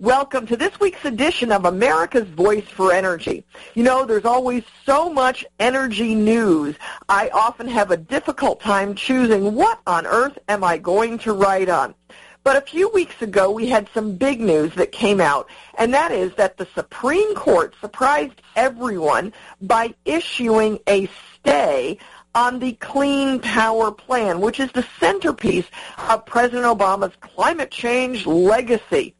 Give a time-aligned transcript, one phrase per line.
[0.00, 3.44] Welcome to this week's edition of America's Voice for Energy.
[3.74, 6.76] You know, there's always so much energy news.
[7.08, 11.68] I often have a difficult time choosing what on earth am I going to write
[11.68, 11.96] on.
[12.44, 16.12] But a few weeks ago, we had some big news that came out, and that
[16.12, 21.98] is that the Supreme Court surprised everyone by issuing a stay
[22.36, 25.66] on the Clean Power Plan, which is the centerpiece
[26.08, 29.16] of President Obama's climate change legacy.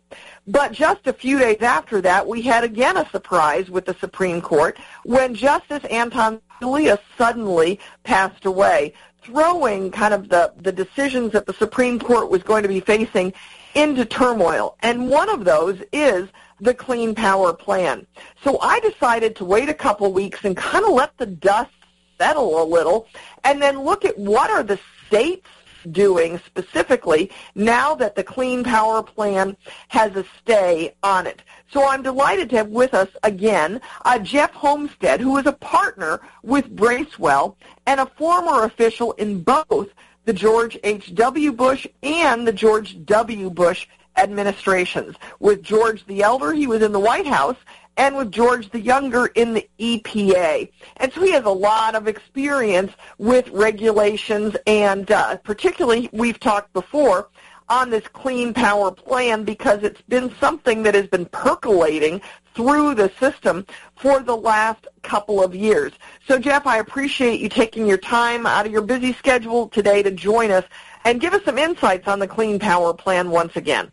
[0.48, 4.40] But just a few days after that, we had again a surprise with the Supreme
[4.40, 11.44] Court when Justice Anton Scalia suddenly passed away, throwing kind of the, the decisions that
[11.44, 13.34] the Supreme Court was going to be facing
[13.74, 14.76] into turmoil.
[14.80, 18.06] And one of those is the Clean Power Plan.
[18.42, 21.70] So I decided to wait a couple weeks and kind of let the dust
[22.18, 23.06] settle a little
[23.44, 25.46] and then look at what are the states
[25.92, 29.56] doing specifically now that the Clean Power Plan
[29.88, 31.42] has a stay on it.
[31.70, 36.20] So I'm delighted to have with us again uh, Jeff Holmstead, who is a partner
[36.42, 39.88] with Bracewell and a former official in both
[40.24, 41.52] the George H.W.
[41.52, 43.48] Bush and the George W.
[43.48, 43.86] Bush
[44.18, 45.16] administrations.
[45.40, 47.56] With George the Elder, he was in the White House,
[47.98, 50.70] and with George the Younger in the EPA.
[50.96, 56.72] And so he has a lot of experience with regulations and uh, particularly we've talked
[56.72, 57.28] before
[57.68, 62.20] on this clean power plan because it's been something that has been percolating
[62.54, 65.92] through the system for the last couple of years.
[66.26, 70.10] So Jeff, I appreciate you taking your time out of your busy schedule today to
[70.10, 70.64] join us
[71.04, 73.92] and give us some insights on the clean power plan once again.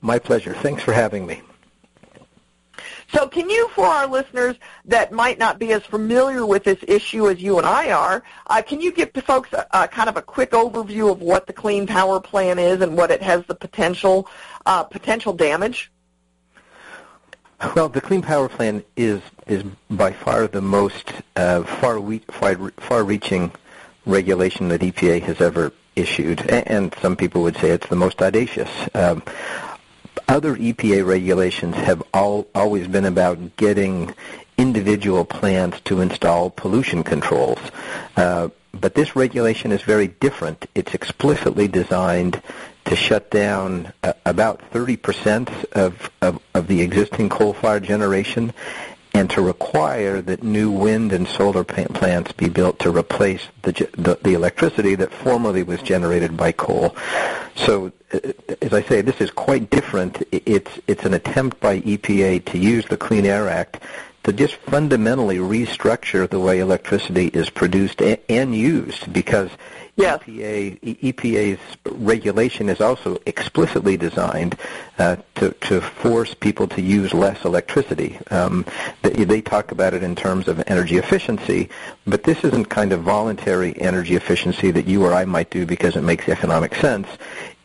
[0.00, 0.54] My pleasure.
[0.54, 1.40] Thanks for having me.
[3.14, 7.28] So can you, for our listeners that might not be as familiar with this issue
[7.28, 10.22] as you and I are, uh, can you give folks a, a, kind of a
[10.22, 14.28] quick overview of what the Clean Power Plan is and what it has the potential
[14.66, 15.92] uh, potential damage?
[17.76, 22.00] Well, the Clean Power Plan is is by far the most uh, far,
[22.32, 23.52] far far-reaching
[24.06, 28.68] regulation that EPA has ever issued, and some people would say it's the most audacious.
[28.92, 29.22] Um,
[30.28, 34.14] other EPA regulations have all, always been about getting
[34.56, 37.58] individual plants to install pollution controls.
[38.16, 40.66] Uh, but this regulation is very different.
[40.74, 42.42] It's explicitly designed
[42.86, 48.52] to shut down uh, about 30% of, of, of the existing coal-fired generation
[49.14, 54.18] and to require that new wind and solar plants be built to replace the, the,
[54.22, 56.96] the electricity that formerly was generated by coal.
[57.54, 58.18] So, uh,
[58.60, 60.22] as I say, this is quite different.
[60.32, 63.80] It's it's an attempt by EPA to use the Clean Air Act
[64.24, 69.50] to just fundamentally restructure the way electricity is produced and, and used because
[69.96, 70.20] Yes.
[70.24, 74.58] EPA, EPA's regulation is also explicitly designed
[74.98, 78.18] uh, to, to force people to use less electricity.
[78.30, 78.66] Um,
[79.02, 81.68] they, they talk about it in terms of energy efficiency,
[82.06, 85.94] but this isn't kind of voluntary energy efficiency that you or I might do because
[85.94, 87.06] it makes economic sense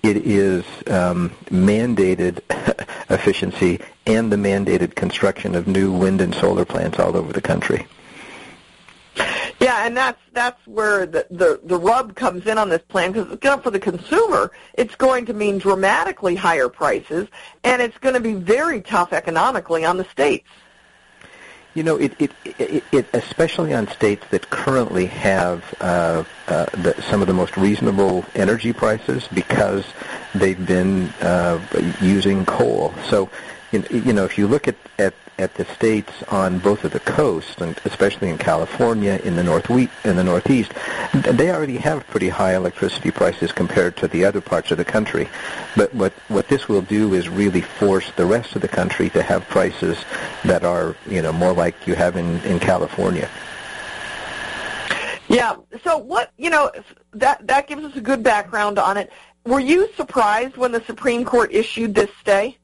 [0.02, 2.40] it is um, mandated
[3.10, 7.86] efficiency and the mandated construction of new wind and solar plants all over the country.
[9.60, 13.62] Yeah, and that's that's where the the, the rub comes in on this plan because
[13.62, 17.28] for the consumer, it's going to mean dramatically higher prices,
[17.66, 20.48] and it's going to be very tough economically on the states.
[21.76, 27.00] You know, it, it, it, it especially on states that currently have uh, uh, the,
[27.10, 29.86] some of the most reasonable energy prices because
[30.34, 31.60] they've been uh,
[32.02, 32.94] using coal.
[33.10, 33.30] So,
[33.72, 37.62] you know, if you look at, at at the states on both of the coasts,
[37.62, 40.74] and especially in California, in the north in the northeast,
[41.14, 45.30] they already have pretty high electricity prices compared to the other parts of the country.
[45.76, 49.24] But what what this will do is really force the rest of the country to
[49.24, 49.98] have prices
[50.44, 53.30] that are you know more like you have in in California.
[55.30, 55.56] Yeah.
[55.84, 56.72] So what you know
[57.14, 59.12] that that gives us a good background on it.
[59.46, 62.58] Were you surprised when the Supreme Court issued this stay?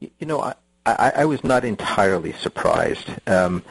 [0.00, 0.54] You know, I,
[0.86, 3.08] I, I was not entirely surprised.
[3.26, 3.62] Um,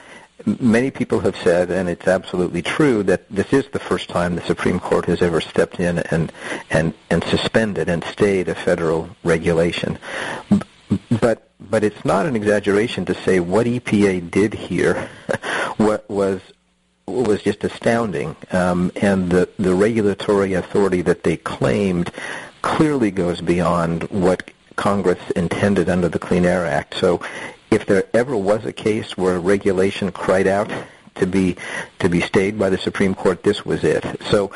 [0.60, 4.42] many people have said, and it's absolutely true, that this is the first time the
[4.42, 6.32] Supreme Court has ever stepped in and
[6.70, 9.98] and and suspended and stayed a federal regulation.
[11.22, 15.10] But but it's not an exaggeration to say what EPA did here
[15.78, 16.42] what was
[17.08, 22.12] was just astounding, um, and the the regulatory authority that they claimed
[22.62, 26.95] clearly goes beyond what Congress intended under the Clean Air Act.
[26.98, 27.22] So
[27.72, 30.72] if there ever was a case where a regulation cried out
[31.16, 31.56] to be
[32.00, 34.06] to be stayed by the Supreme Court, this was it.
[34.30, 34.51] So,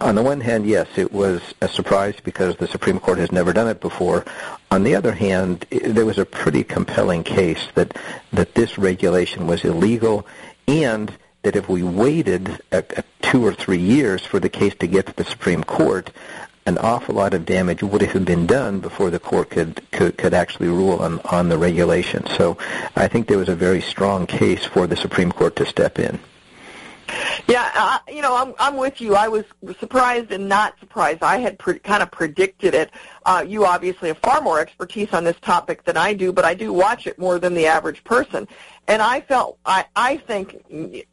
[0.00, 3.52] on the one hand, yes, it was a surprise because the Supreme Court has never
[3.52, 4.24] done it before.
[4.70, 7.96] On the other hand, there was a pretty compelling case that
[8.32, 10.26] that this regulation was illegal
[10.68, 11.12] and
[11.42, 15.06] that if we waited a, a two or three years for the case to get
[15.06, 16.10] to the Supreme Court,
[16.66, 20.34] an awful lot of damage would have been done before the court could, could, could
[20.34, 22.26] actually rule on, on the regulation.
[22.38, 22.56] So
[22.96, 26.18] I think there was a very strong case for the Supreme Court to step in.
[27.46, 29.14] Yeah, uh, you know, I'm I'm with you.
[29.14, 29.44] I was
[29.78, 31.22] surprised and not surprised.
[31.22, 32.90] I had pre- kind of predicted it.
[33.26, 36.54] Uh, you obviously have far more expertise on this topic than I do, but I
[36.54, 38.46] do watch it more than the average person.
[38.86, 40.62] And I felt, I I think,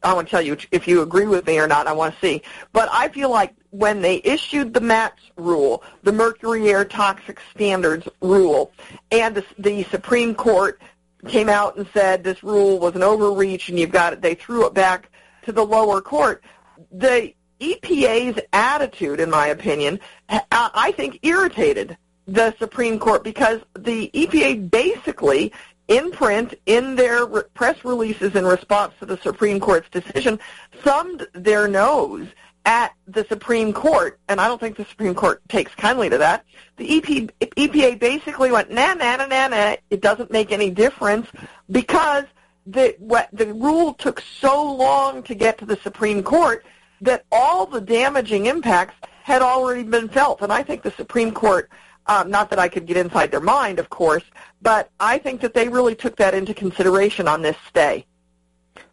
[0.02, 1.86] I want to tell you if you agree with me or not.
[1.86, 2.42] I want to see.
[2.72, 8.06] But I feel like when they issued the MATS rule, the Mercury Air Toxic Standards
[8.20, 8.72] rule,
[9.10, 10.82] and the, the Supreme Court
[11.26, 14.20] came out and said this rule was an overreach, and you've got it.
[14.20, 15.08] They threw it back
[15.44, 16.44] to the lower court.
[16.90, 17.32] The
[17.62, 24.68] EPA's attitude, in my opinion, uh, I think irritated the Supreme Court because the EPA
[24.68, 25.52] basically,
[25.86, 30.40] in print, in their press releases in response to the Supreme Court's decision,
[30.82, 32.26] thumbed their nose
[32.64, 36.44] at the Supreme Court, and I don't think the Supreme Court takes kindly to that.
[36.76, 37.04] The EP,
[37.40, 41.28] EPA basically went, na na na na nah, it doesn't make any difference
[41.70, 42.24] because–
[42.66, 46.64] the what the rule took so long to get to the Supreme Court
[47.02, 50.40] that all the damaging impacts had already been felt.
[50.40, 51.68] And I think the Supreme Court,
[52.06, 54.24] um, not that I could get inside their mind, of course,
[54.62, 58.06] but I think that they really took that into consideration on this stay.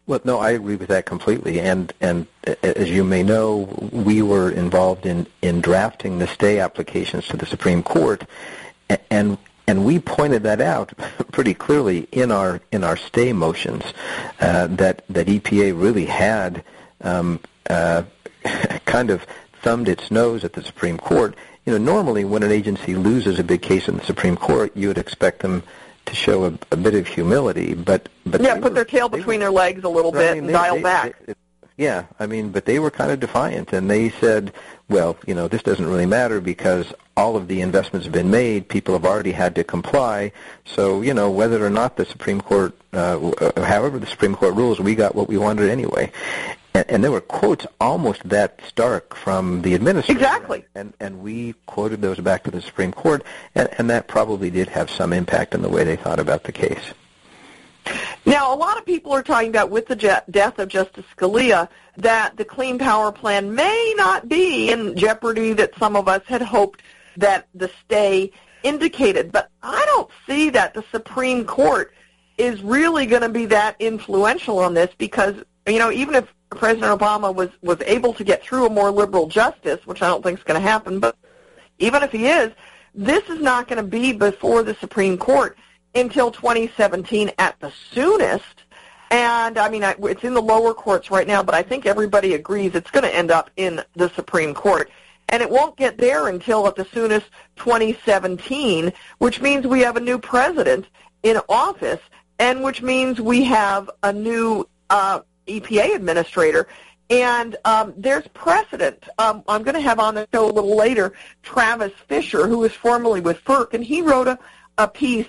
[0.08, 1.60] Well, no, I agree with that completely.
[1.60, 2.26] And and
[2.64, 7.46] as you may know, we were involved in in drafting the stay applications to the
[7.46, 8.24] Supreme Court,
[9.12, 10.94] and and we pointed that out
[11.32, 13.84] pretty clearly in our in our stay motions
[14.40, 16.64] uh, that that EPA really had
[17.02, 17.40] um,
[17.70, 18.04] uh,
[18.86, 19.26] kind of
[19.62, 21.36] thumbed its nose at the Supreme Court.
[21.66, 24.88] You know, normally when an agency loses a big case in the Supreme Court, you
[24.88, 25.64] would expect them
[26.06, 29.40] to show a, a bit of humility, but but yeah, put were, their tail between
[29.40, 31.26] were, their legs a little bit I mean, and they, dial they, back.
[31.26, 31.34] They,
[31.78, 34.52] yeah, I mean, but they were kind of defiant, and they said,
[34.90, 38.68] well, you know, this doesn't really matter because all of the investments have been made.
[38.68, 40.34] People have already had to comply.
[40.66, 44.56] So, you know, whether or not the Supreme Court, uh, uh, however the Supreme Court
[44.56, 46.12] rules, we got what we wanted anyway.
[46.74, 50.22] And, and there were quotes almost that stark from the administration.
[50.22, 50.66] Exactly.
[50.76, 53.24] And, and we quoted those back to the Supreme Court,
[53.56, 56.52] and, and that probably did have some impact on the way they thought about the
[56.52, 56.94] case.
[58.26, 61.70] Now, a lot of people are talking about with the je- death of Justice Scalia
[61.98, 66.42] that the Clean Power Plan may not be in jeopardy that some of us had
[66.42, 66.82] hoped
[67.18, 68.32] that the stay
[68.62, 69.32] indicated.
[69.32, 71.94] But I don't see that the Supreme Court
[72.38, 75.36] is really going to be that influential on this because,
[75.68, 79.28] you know, even if President Obama was, was able to get through a more liberal
[79.28, 81.16] justice, which I don't think is going to happen, but
[81.78, 82.52] even if he is,
[82.96, 85.58] this is not going to be before the Supreme Court
[85.96, 88.64] until 2017 at the soonest.
[89.12, 92.76] And I mean, it's in the lower courts right now, but I think everybody agrees
[92.76, 94.90] it's going to end up in the Supreme Court
[95.30, 100.00] and it won't get there until at the soonest 2017, which means we have a
[100.00, 100.88] new president
[101.24, 102.00] in office,
[102.40, 105.20] and which means we have a new uh,
[105.50, 106.68] EPA administrator.
[107.10, 109.04] And um, there's precedent.
[109.18, 112.74] Um, I'm going to have on the show a little later Travis Fisher, who was
[112.74, 114.38] formerly with FERC, and he wrote a,
[114.78, 115.28] a piece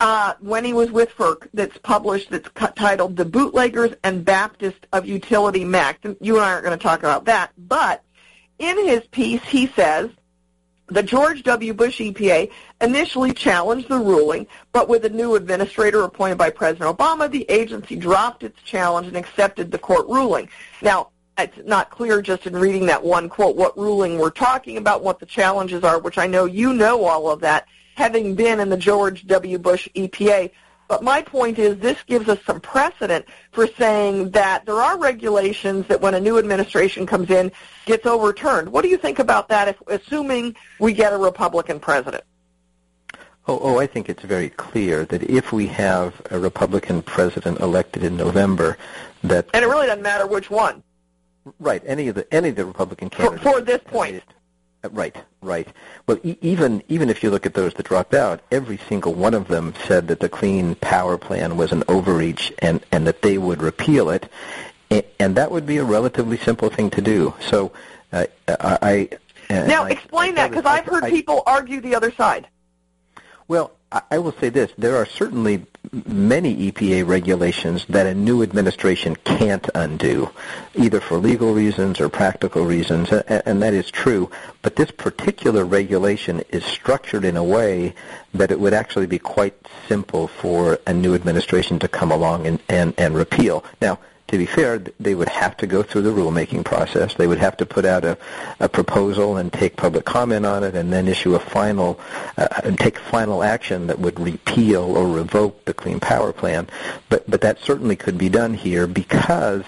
[0.00, 5.04] uh, when he was with FERC that's published that's titled The Bootleggers and Baptist of
[5.06, 5.62] Utility.
[5.62, 8.02] And you and I aren't going to talk about that, but
[8.58, 10.10] in his piece, he says,
[10.90, 11.72] the George W.
[11.72, 17.30] Bush EPA initially challenged the ruling, but with a new administrator appointed by President Obama,
[17.30, 20.48] the agency dropped its challenge and accepted the court ruling.
[20.82, 25.02] Now, it's not clear just in reading that one quote what ruling we're talking about,
[25.02, 28.68] what the challenges are, which I know you know all of that, having been in
[28.68, 29.58] the George W.
[29.58, 30.50] Bush EPA.
[30.90, 35.86] But my point is this gives us some precedent for saying that there are regulations
[35.86, 37.52] that when a new administration comes in
[37.86, 38.72] gets overturned.
[38.72, 42.24] What do you think about that, if, assuming we get a Republican president?
[43.46, 48.02] Oh, oh, I think it's very clear that if we have a Republican president elected
[48.02, 48.76] in November,
[49.22, 50.82] that and it really doesn't matter which one.
[51.60, 54.24] Right, any of the any of the Republican candidates for, for this point.
[54.82, 55.68] Right, right.
[56.06, 59.34] Well, e- even even if you look at those that dropped out, every single one
[59.34, 63.36] of them said that the Clean Power Plan was an overreach and and that they
[63.36, 64.30] would repeal it,
[64.90, 67.34] and, and that would be a relatively simple thing to do.
[67.40, 67.72] So,
[68.12, 68.78] uh, I,
[69.50, 72.48] I uh, now explain I, that because I've heard people argue the other side.
[73.48, 73.72] Well,
[74.10, 75.66] I will say this: there are certainly
[76.06, 80.30] many EPA regulations that a new administration can't undo,
[80.74, 84.30] either for legal reasons or practical reasons, and that is true.
[84.62, 87.94] But this particular regulation is structured in a way
[88.34, 89.54] that it would actually be quite
[89.88, 93.64] simple for a new administration to come along and, and, and repeal.
[93.80, 93.98] Now,
[94.30, 97.14] to be fair, they would have to go through the rulemaking process.
[97.14, 98.16] They would have to put out a,
[98.60, 101.98] a proposal and take public comment on it, and then issue a final
[102.38, 106.68] uh, and take final action that would repeal or revoke the Clean Power Plan.
[107.08, 109.64] But but that certainly could be done here because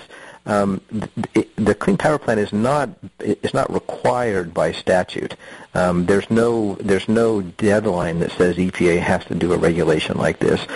[0.46, 5.36] um, the, the Clean Power Plan is not is not required by statute.
[5.74, 10.38] Um, there's no there's no deadline that says EPA has to do a regulation like
[10.38, 10.66] this.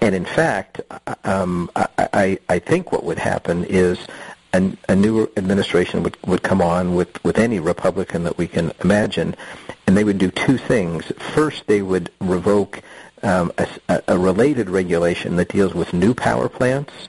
[0.00, 0.80] And in fact,
[1.24, 3.98] um, I, I, I think what would happen is
[4.52, 8.72] a, a new administration would, would come on with, with any Republican that we can
[8.82, 9.34] imagine,
[9.86, 11.04] and they would do two things.
[11.34, 12.80] First, they would revoke
[13.22, 13.52] um,
[13.88, 17.08] a, a related regulation that deals with new power plants,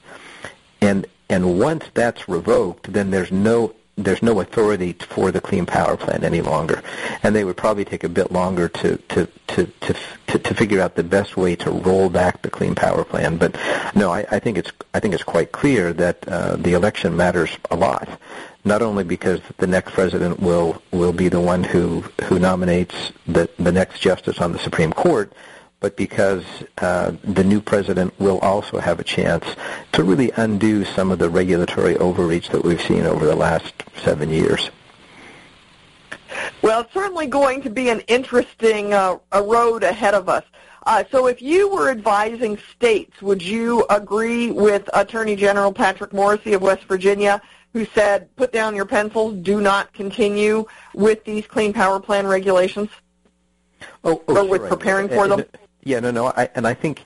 [0.82, 5.96] and and once that's revoked, then there's no there's no authority for the Clean Power
[5.96, 6.84] Plan any longer,
[7.24, 9.96] and they would probably take a bit longer to to to to
[10.27, 13.38] to, to figure out the best way to roll back the Clean Power Plan.
[13.38, 13.55] But
[13.96, 17.58] no, I, I think it's I think it's quite clear that uh, the election matters
[17.72, 18.10] a lot.
[18.65, 23.50] Not only because the next president will will be the one who who nominates the
[23.58, 25.32] the next justice on the Supreme Court,
[25.79, 26.44] but because
[26.79, 29.46] uh, the new president will also have a chance
[29.91, 34.29] to really undo some of the regulatory overreach that we've seen over the last seven
[34.29, 34.70] years.
[36.62, 40.44] Well, it's certainly going to be an interesting uh, a road ahead of us.
[40.86, 46.53] Uh, so if you were advising states, would you agree with Attorney General Patrick Morrisey
[46.53, 47.41] of West Virginia,
[47.74, 52.89] who said, put down your pencils, do not continue with these Clean Power Plan regulations?
[54.03, 55.44] Oh, oh or with preparing for them?
[55.88, 57.04] Yeah, no, no, I, and I think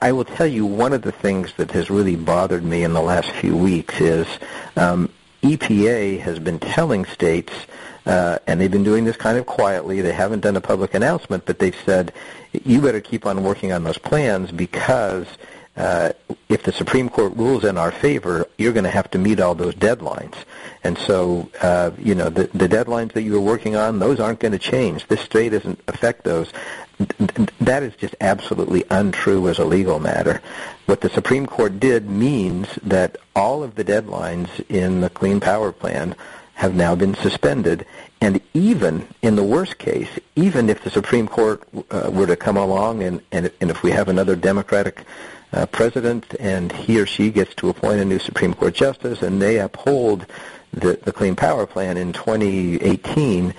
[0.00, 3.02] I will tell you one of the things that has really bothered me in the
[3.02, 4.26] last few weeks is
[4.74, 5.10] um,
[5.42, 7.52] EPA has been telling states,
[8.06, 10.00] uh, and they've been doing this kind of quietly.
[10.00, 12.14] They haven't done a public announcement, but they've said
[12.64, 15.26] you better keep on working on those plans because
[15.76, 16.12] uh,
[16.48, 19.54] if the Supreme Court rules in our favor, you're going to have to meet all
[19.54, 20.34] those deadlines.
[20.84, 24.40] And so, uh, you know, the, the deadlines that you were working on, those aren't
[24.40, 25.06] going to change.
[25.06, 26.52] This stay doesn't affect those
[27.60, 30.42] that is just absolutely untrue as a legal matter.
[30.86, 35.72] What the Supreme Court did means that all of the deadlines in the Clean Power
[35.72, 36.14] Plan
[36.54, 37.86] have now been suspended.
[38.20, 42.58] And even in the worst case, even if the Supreme Court uh, were to come
[42.58, 45.04] along and, and, and if we have another Democratic
[45.52, 49.40] uh, president and he or she gets to appoint a new Supreme Court justice and
[49.40, 50.26] they uphold
[50.72, 53.54] the, the Clean Power Plan in 2018,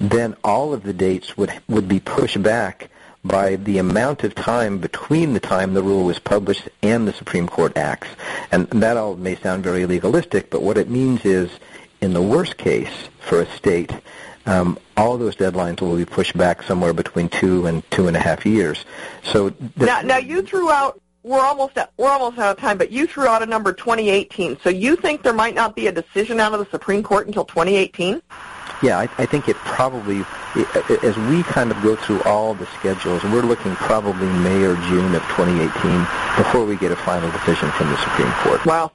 [0.00, 2.88] then all of the dates would would be pushed back
[3.24, 7.46] by the amount of time between the time the rule was published and the Supreme
[7.46, 8.08] Court acts.
[8.50, 11.50] And that all may sound very legalistic, but what it means is,
[12.00, 13.92] in the worst case for a state,
[14.46, 18.20] um, all those deadlines will be pushed back somewhere between two and two and a
[18.20, 18.86] half years.
[19.22, 21.00] So now, now you threw out.
[21.22, 24.58] We're almost at, we're almost out of time, but you threw out a number 2018.
[24.60, 27.44] So you think there might not be a decision out of the Supreme Court until
[27.44, 28.22] 2018?
[28.82, 30.24] Yeah, I, I think it probably,
[30.56, 34.76] it, as we kind of go through all the schedules, we're looking probably May or
[34.88, 36.00] June of 2018
[36.36, 38.64] before we get a final decision from the Supreme Court.
[38.64, 38.92] Wow.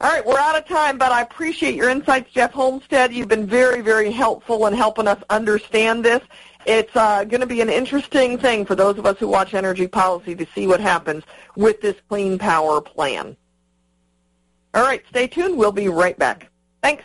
[0.00, 3.12] All right, we're out of time, but I appreciate your insights, Jeff Holmstead.
[3.12, 6.20] You've been very, very helpful in helping us understand this.
[6.66, 9.86] It's uh, going to be an interesting thing for those of us who watch energy
[9.86, 11.22] policy to see what happens
[11.56, 13.36] with this clean power plan.
[14.74, 15.56] All right, stay tuned.
[15.56, 16.50] We'll be right back.
[16.82, 17.04] Thanks.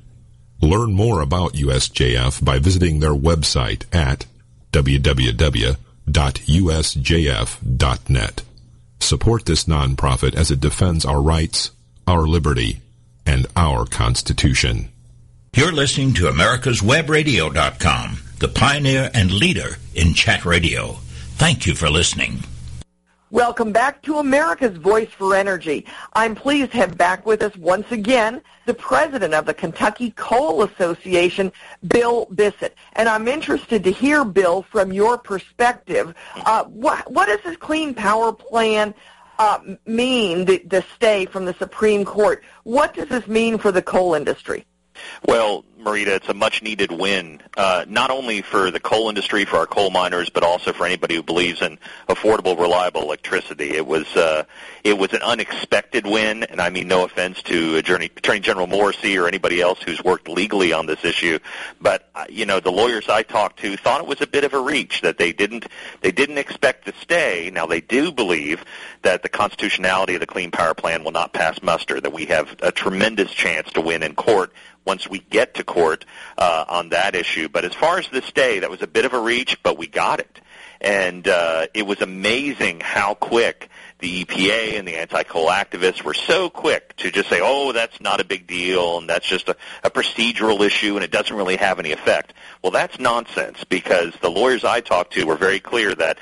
[0.61, 4.25] Learn more about USJF by visiting their website at
[4.71, 5.63] www.usjf.net.
[8.99, 11.71] Support this nonprofit as it defends our rights,
[12.05, 12.81] our liberty,
[13.25, 14.89] and our Constitution.
[15.55, 20.93] You're listening to America'sWebRadio.com, the pioneer and leader in chat radio.
[21.35, 22.43] Thank you for listening.
[23.31, 25.85] Welcome back to America's Voice for Energy.
[26.11, 30.63] I'm pleased to have back with us once again the president of the Kentucky Coal
[30.63, 31.53] Association,
[31.87, 32.75] Bill Bissett.
[32.91, 36.13] And I'm interested to hear, Bill, from your perspective,
[36.45, 38.93] uh, what, what does this Clean Power Plan
[39.39, 42.43] uh, mean, the, the stay from the Supreme Court?
[42.63, 44.65] What does this mean for the coal industry?
[45.25, 49.57] Well, Marita, it's a much needed win, uh, not only for the coal industry, for
[49.57, 53.71] our coal miners, but also for anybody who believes in affordable, reliable electricity.
[53.71, 54.43] It was uh,
[54.83, 59.21] it was an unexpected win, and I mean no offense to Attorney, Attorney General Morrisey
[59.21, 61.39] or anybody else who's worked legally on this issue,
[61.81, 64.53] but uh, you know the lawyers I talked to thought it was a bit of
[64.53, 65.65] a reach that they didn't
[66.01, 67.51] they didn't expect to stay.
[67.53, 68.63] Now they do believe
[69.01, 72.55] that the constitutionality of the Clean Power Plan will not pass muster, that we have
[72.61, 74.53] a tremendous chance to win in court
[74.85, 76.05] once we get to court
[76.37, 77.49] uh, on that issue.
[77.49, 79.87] But as far as this day, that was a bit of a reach, but we
[79.87, 80.39] got it.
[80.79, 86.49] And uh, it was amazing how quick the EPA and the anti-coal activists were so
[86.49, 89.91] quick to just say, oh, that's not a big deal and that's just a, a
[89.91, 92.33] procedural issue and it doesn't really have any effect.
[92.63, 96.17] Well, that's nonsense because the lawyers I talked to were very clear that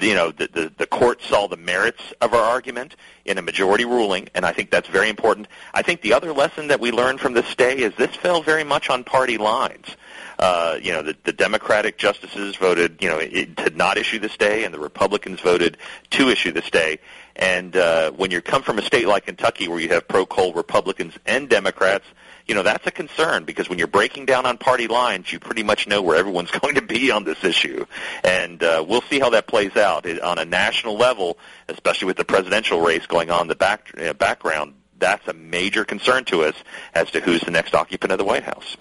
[0.00, 3.84] you know, the, the, the court saw the merits of our argument in a majority
[3.84, 5.48] ruling, and I think that's very important.
[5.74, 8.64] I think the other lesson that we learned from the stay is this fell very
[8.64, 9.96] much on party lines.
[10.38, 14.64] Uh, you know, the, the Democratic justices voted, you know, to not issue the stay,
[14.64, 15.76] and the Republicans voted
[16.10, 16.98] to issue the stay.
[17.36, 21.14] And uh, when you come from a state like Kentucky, where you have pro-coal Republicans
[21.26, 22.06] and Democrats,
[22.50, 25.62] you know, that's a concern because when you're breaking down on party lines, you pretty
[25.62, 27.86] much know where everyone's going to be on this issue.
[28.24, 32.16] And uh, we'll see how that plays out it, on a national level, especially with
[32.16, 34.74] the presidential race going on in the back, uh, background.
[34.98, 36.56] That's a major concern to us
[36.92, 38.76] as to who's the next occupant of the White House.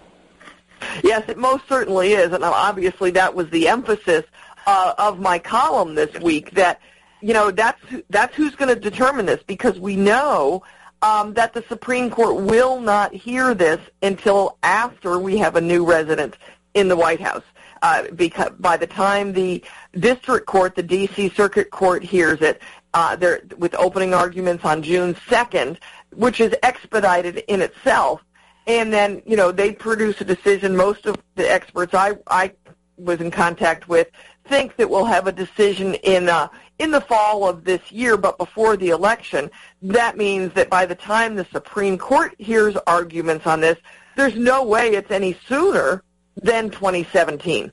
[1.03, 4.25] Yes, it most certainly is, and obviously that was the emphasis
[4.65, 6.51] uh, of my column this week.
[6.51, 6.81] That
[7.21, 10.63] you know that's that's who's going to determine this because we know
[11.01, 15.85] um, that the Supreme Court will not hear this until after we have a new
[15.85, 16.37] resident
[16.73, 17.43] in the White House.
[17.81, 21.29] Uh, because by the time the district court, the D.C.
[21.29, 22.61] Circuit Court hears it,
[22.93, 25.77] uh, there with opening arguments on June 2nd,
[26.13, 28.21] which is expedited in itself,
[28.67, 30.75] and then you know they produce a decision.
[30.75, 32.53] Most of the experts I I
[32.97, 34.09] was in contact with
[34.45, 38.37] think that we'll have a decision in uh, in the fall of this year, but
[38.37, 39.51] before the election.
[39.81, 43.77] That means that by the time the Supreme Court hears arguments on this,
[44.15, 46.03] there's no way it's any sooner
[46.41, 47.71] than 2017.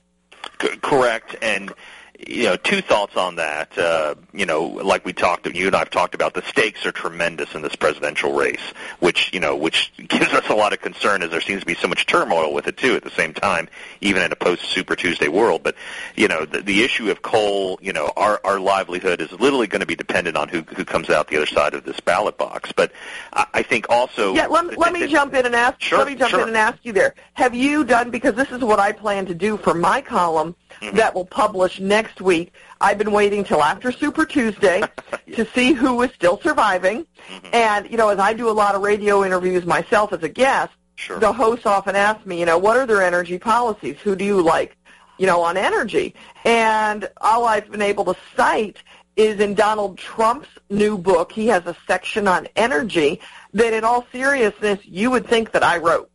[0.81, 1.73] Correct, and
[2.25, 3.77] you know, two thoughts on that.
[3.77, 7.53] Uh, you know, like we talked, you and I've talked about, the stakes are tremendous
[7.53, 11.29] in this presidential race, which you know, which gives us a lot of concern as
[11.29, 12.95] there seems to be so much turmoil with it too.
[12.95, 13.69] At the same time,
[14.01, 15.75] even in a post Super Tuesday world, but
[16.15, 19.81] you know, the, the issue of coal, you know, our our livelihood is literally going
[19.81, 22.71] to be dependent on who who comes out the other side of this ballot box.
[22.71, 22.91] But
[23.33, 24.47] I, I think also, yeah.
[24.47, 25.79] Let, let me jump in and ask.
[25.81, 26.41] Sure, let me jump sure.
[26.41, 27.13] in and ask you there.
[27.33, 30.97] Have you done because this is what I plan to do for my column Mm-hmm.
[30.97, 32.53] that will publish next week.
[32.79, 34.81] I've been waiting till after Super Tuesday
[35.35, 37.05] to see who is still surviving.
[37.29, 37.47] Mm-hmm.
[37.53, 40.73] And, you know, as I do a lot of radio interviews myself as a guest,
[40.95, 41.19] Sure.
[41.19, 43.97] the hosts often ask me, you know, what are their energy policies?
[44.03, 44.75] Who do you like,
[45.17, 46.15] you know, on energy?
[46.43, 48.77] And all I've been able to cite
[49.15, 51.31] is in Donald Trump's new book.
[51.31, 53.19] He has a section on energy
[53.53, 56.09] that in all seriousness you would think that I wrote.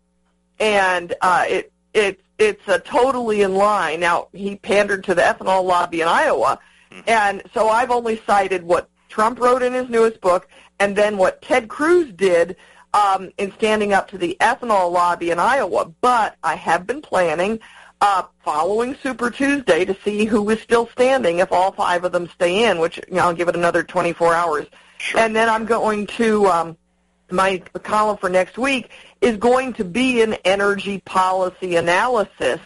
[0.59, 4.01] And uh, it, it, it's uh, totally in line.
[4.01, 6.59] Now, he pandered to the ethanol lobby in Iowa,
[7.07, 10.49] and so I've only cited what Trump wrote in his newest book
[10.81, 12.57] and then what Ted Cruz did
[12.95, 15.93] um, in standing up to the ethanol lobby in Iowa.
[16.01, 17.61] But I have been planning
[18.01, 22.29] uh, following Super Tuesday to see who is still standing if all five of them
[22.29, 24.67] stay in, which you know, I'll give it another 24 hours.
[24.99, 25.21] Sure.
[25.21, 26.77] And then I'm going to um,
[27.33, 28.91] my column for next week
[29.21, 32.61] is going to be an energy policy analysis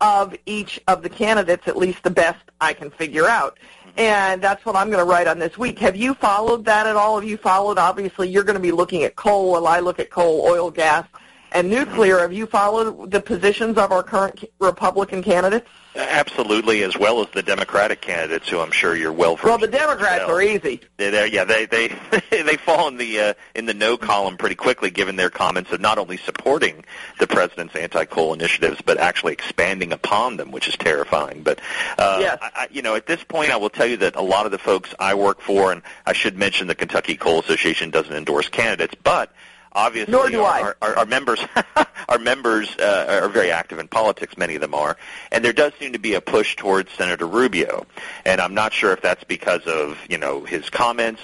[0.00, 3.58] of each of the candidates, at least the best I can figure out.
[3.96, 5.78] And that's what I'm going to write on this week.
[5.80, 7.18] Have you followed that at all?
[7.18, 7.78] Have you followed?
[7.78, 11.04] Obviously, you're going to be looking at coal while I look at coal, oil, gas,
[11.52, 12.18] and nuclear.
[12.18, 15.68] Have you followed the positions of our current Republican candidates?
[15.98, 19.44] Absolutely, as well as the Democratic candidates, who I'm sure you're well versed.
[19.44, 20.36] Well, the Democrats well.
[20.36, 20.80] are easy.
[20.96, 21.88] They're, yeah, they they
[22.30, 25.80] they fall in the uh, in the no column pretty quickly, given their comments of
[25.80, 26.84] not only supporting
[27.18, 31.42] the president's anti-coal initiatives, but actually expanding upon them, which is terrifying.
[31.42, 31.60] But
[31.98, 32.38] uh, yes.
[32.40, 34.58] I, you know, at this point, I will tell you that a lot of the
[34.58, 38.94] folks I work for, and I should mention the Kentucky Coal Association doesn't endorse candidates,
[39.02, 39.32] but
[39.78, 40.86] obviously Nor do our, I.
[40.86, 41.40] Our, our, members
[42.08, 44.96] our members uh, are very active in politics many of them are.
[45.30, 47.86] And there does seem to be a push towards Senator Rubio.
[48.24, 51.22] And I'm not sure if that's because of you know his comments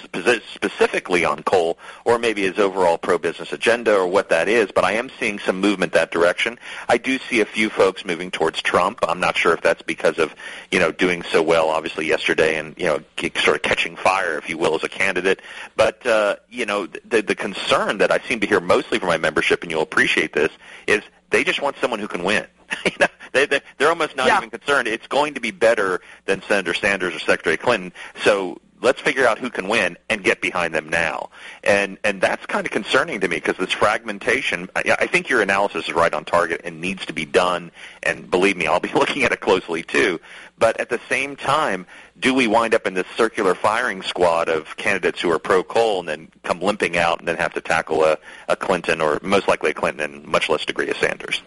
[0.53, 4.83] specifically on coal or maybe his overall pro business agenda or what that is but
[4.83, 6.57] I am seeing some movement that direction.
[6.87, 8.99] I do see a few folks moving towards Trump.
[9.07, 10.33] I'm not sure if that's because of
[10.71, 12.99] you know doing so well obviously yesterday and you know
[13.35, 15.41] sort of catching fire if you will as a candidate.
[15.75, 19.17] But uh, you know the the concern that I seem to hear mostly from my
[19.17, 20.51] membership, and you'll appreciate this,
[20.87, 22.45] is they just want someone who can win.
[22.85, 24.37] you know, they, they, they're almost not yeah.
[24.37, 24.87] even concerned.
[24.87, 27.93] It's going to be better than Senator Sanders or Secretary Clinton.
[28.23, 31.29] So let's figure out who can win and get behind them now.
[31.63, 34.69] And and that's kind of concerning to me because this fragmentation.
[34.75, 37.71] I, I think your analysis is right on target and needs to be done.
[38.03, 40.19] And believe me, I'll be looking at it closely too.
[40.57, 41.85] But at the same time,
[42.19, 46.07] do we wind up in this circular firing squad of candidates who are pro-coal and
[46.07, 49.71] then come limping out and then have to tackle a, a Clinton or most likely
[49.71, 51.41] a Clinton and much less degree a Sanders?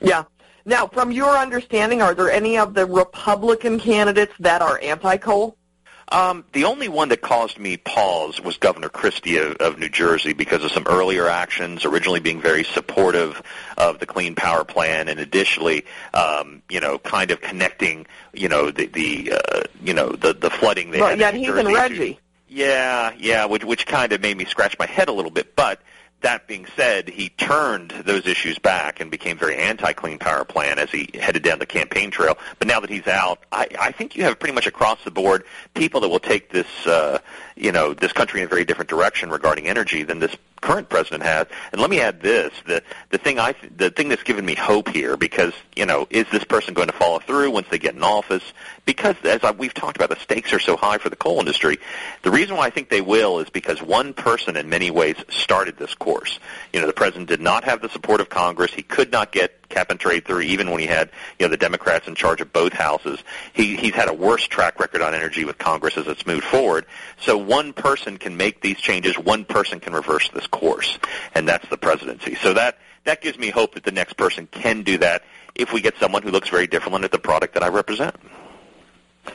[0.00, 0.24] Yeah.
[0.64, 5.56] Now, from your understanding, are there any of the Republican candidates that are anti-coal?
[6.10, 10.32] Um, the only one that caused me pause was Governor Christie of, of New Jersey
[10.32, 13.42] because of some earlier actions, originally being very supportive
[13.76, 18.70] of the Clean Power Plan, and additionally, um, you know, kind of connecting, you know,
[18.70, 21.74] the the uh, you know the the flooding they well, had yeah, he's Jersey in
[21.74, 22.14] Reggie.
[22.14, 25.54] To, yeah, yeah, which which kind of made me scratch my head a little bit,
[25.54, 25.82] but
[26.20, 30.90] that being said, he turned those issues back and became very anti-Clean Power Plan as
[30.90, 32.36] he headed down the campaign trail.
[32.58, 35.44] But now that he's out, I, I think you have pretty much across the board
[35.74, 37.20] people that will take this, uh,
[37.56, 41.22] you know, this country in a very different direction regarding energy than this current president
[41.22, 41.46] has.
[41.72, 44.88] And let me add this: the the thing I the thing that's given me hope
[44.88, 48.02] here, because you know, is this person going to follow through once they get in
[48.02, 48.52] office?
[48.84, 51.78] Because as I, we've talked about, the stakes are so high for the coal industry.
[52.22, 55.76] The reason why I think they will is because one person, in many ways, started
[55.76, 56.38] this course.
[56.72, 58.72] You know, the president did not have the support of Congress.
[58.72, 61.56] He could not get cap and trade through, even when he had you know the
[61.56, 63.22] Democrats in charge of both houses.
[63.52, 66.86] He he's had a worse track record on energy with Congress as it's moved forward.
[67.20, 69.18] So one person can make these changes.
[69.18, 70.98] One person can reverse this course,
[71.34, 72.34] and that's the presidency.
[72.36, 75.22] So that that gives me hope that the next person can do that
[75.54, 78.14] if we get someone who looks very different at the product that I represent.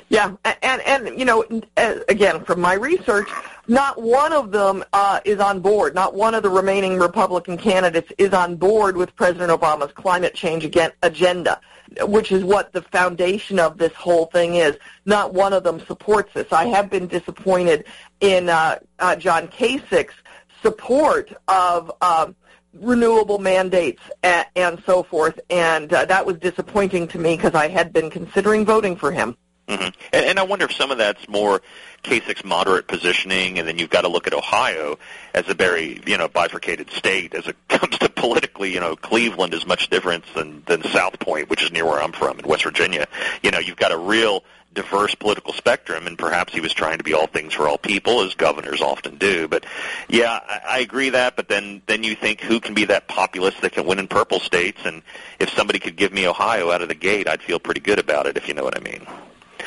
[0.10, 1.44] Yeah, and and you know,
[1.76, 3.28] again, from my research,
[3.68, 5.96] not one of them uh, is on board.
[5.96, 10.66] Not one of the remaining Republican candidates is on board with President Obama's climate change
[11.02, 11.62] agenda,
[12.02, 14.78] which is what the foundation of this whole thing is.
[15.06, 16.52] Not one of them supports this.
[16.52, 17.86] I have been disappointed
[18.20, 20.14] in uh, uh, John Kasich's
[20.62, 21.92] support of.
[22.02, 22.36] Um,
[22.80, 27.68] renewable mandates and, and so forth, and uh, that was disappointing to me because I
[27.68, 29.38] had been considering voting for him.
[29.68, 29.84] Mm-hmm.
[30.12, 31.62] And, and I wonder if some of that's more
[32.04, 35.00] Kasich's moderate positioning, and then you've got to look at Ohio
[35.34, 38.74] as a very, you know, bifurcated state as it comes to politically.
[38.74, 42.12] You know, Cleveland is much different than than South Point, which is near where I'm
[42.12, 43.08] from in West Virginia.
[43.42, 47.04] You know, you've got a real diverse political spectrum, and perhaps he was trying to
[47.04, 49.48] be all things for all people, as governors often do.
[49.48, 49.66] But
[50.10, 51.38] yeah, I, I agree that.
[51.38, 54.42] But then then you think who can be that populist that can win in purple
[54.42, 54.82] states?
[54.84, 55.04] And
[55.40, 58.26] if somebody could give me Ohio out of the gate, I'd feel pretty good about
[58.26, 59.08] it, if you know what I mean.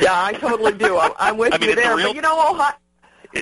[0.00, 0.98] Yeah, I totally do.
[0.98, 1.96] I'm, I'm with I mean, you there.
[1.96, 2.74] Real, but you know, Ohio,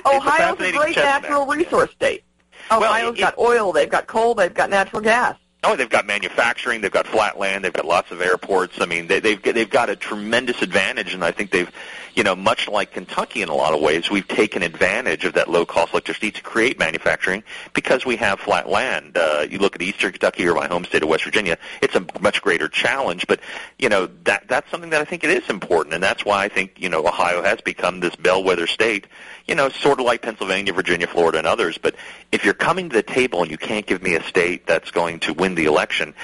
[0.05, 2.23] Ohio's a, a great natural resource state.
[2.71, 5.37] Ohio's well, it, got oil, they've got coal, they've got natural gas.
[5.63, 8.79] Oh, they've got manufacturing, they've got flat land, they've got lots of airports.
[8.81, 11.71] I mean, they, they've they've got a tremendous advantage, and I think they've,
[12.15, 15.49] you know, much like Kentucky in a lot of ways, we've taken advantage of that
[15.49, 19.17] low cost electricity to create manufacturing because we have flat land.
[19.17, 22.05] Uh, you look at Eastern Kentucky or my home state of West Virginia, it's a
[22.21, 23.41] much greater challenge, but
[23.77, 26.47] you know that that's something that I think it is important, and that's why I
[26.47, 29.07] think you know Ohio has become this bellwether state.
[29.45, 31.77] You know, sort of like Pennsylvania, Virginia, Florida, and others.
[31.77, 31.95] But
[32.31, 35.19] if you're coming to the table and you can't give me a state that's going
[35.19, 36.15] to win the election,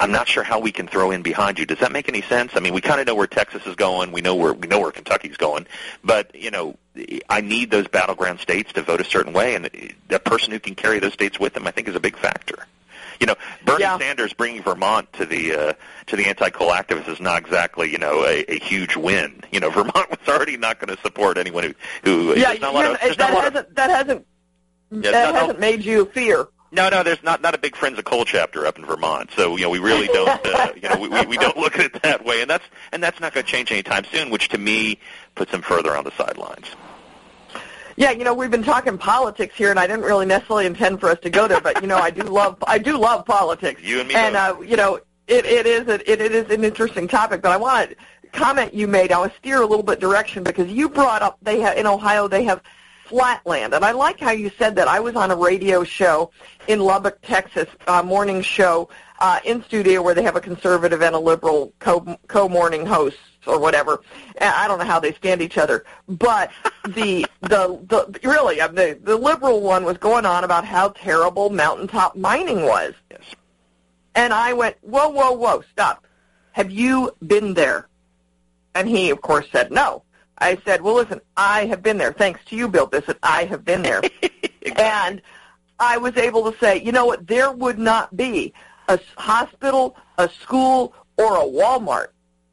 [0.00, 1.66] I'm not sure how we can throw in behind you.
[1.66, 2.52] Does that make any sense?
[2.56, 4.10] I mean, we kind of know where Texas is going.
[4.10, 5.66] We know where we know where Kentucky's going,
[6.02, 6.76] but you know,
[7.28, 9.70] I need those battleground states to vote a certain way, and
[10.08, 12.66] the person who can carry those states with them, I think, is a big factor.
[13.20, 13.96] You know, Bernie Yeah.
[13.98, 15.72] Sanders bringing Vermont to the uh,
[16.08, 19.40] to the anti-coal activists is not exactly you know a, a huge win.
[19.52, 22.72] You know, Vermont was already not going to support anyone who who Yeah, there's not
[22.72, 24.26] a lot of, that lot of- hasn't that hasn't
[24.90, 26.48] Yeah, that hasn't made you fear.
[26.72, 29.30] No, no, there's not not a big Friends of Coal chapter up in Vermont.
[29.36, 32.02] So you know, we really don't, uh, you know, we, we don't look at it
[32.02, 34.30] that way, and that's and that's not going to change anytime soon.
[34.30, 34.98] Which to me
[35.34, 36.66] puts them further on the sidelines.
[37.98, 41.08] Yeah, you know, we've been talking politics here, and I didn't really necessarily intend for
[41.08, 43.80] us to go there, but you know, I do love I do love politics.
[43.82, 44.58] You and me And both.
[44.58, 44.96] uh, you know,
[45.28, 47.96] it it is a, it, it is an interesting topic, but I want to
[48.32, 49.12] comment you made.
[49.12, 51.86] I want to steer a little bit direction because you brought up they have in
[51.86, 52.60] Ohio they have
[53.08, 54.88] flatland, and I like how you said that.
[54.88, 56.30] I was on a radio show
[56.68, 58.88] in Lubbock, Texas, uh, morning show
[59.20, 63.16] uh, in studio where they have a conservative and a liberal co co morning host
[63.46, 64.00] or whatever.
[64.38, 66.50] And I don't know how they stand each other, but
[66.88, 71.50] the the the really uh, the the liberal one was going on about how terrible
[71.50, 73.22] mountaintop mining was, Yes.
[74.14, 76.04] and I went, whoa, whoa, whoa, stop.
[76.52, 77.88] Have you been there?
[78.74, 80.02] And he, of course, said no.
[80.38, 82.12] I said, well, listen, I have been there.
[82.12, 84.02] Thanks to you, Bill Bissett, I have been there.
[84.76, 85.22] And
[85.78, 88.52] I was able to say, you know what, there would not be
[88.88, 92.08] a hospital, a school, or a Walmart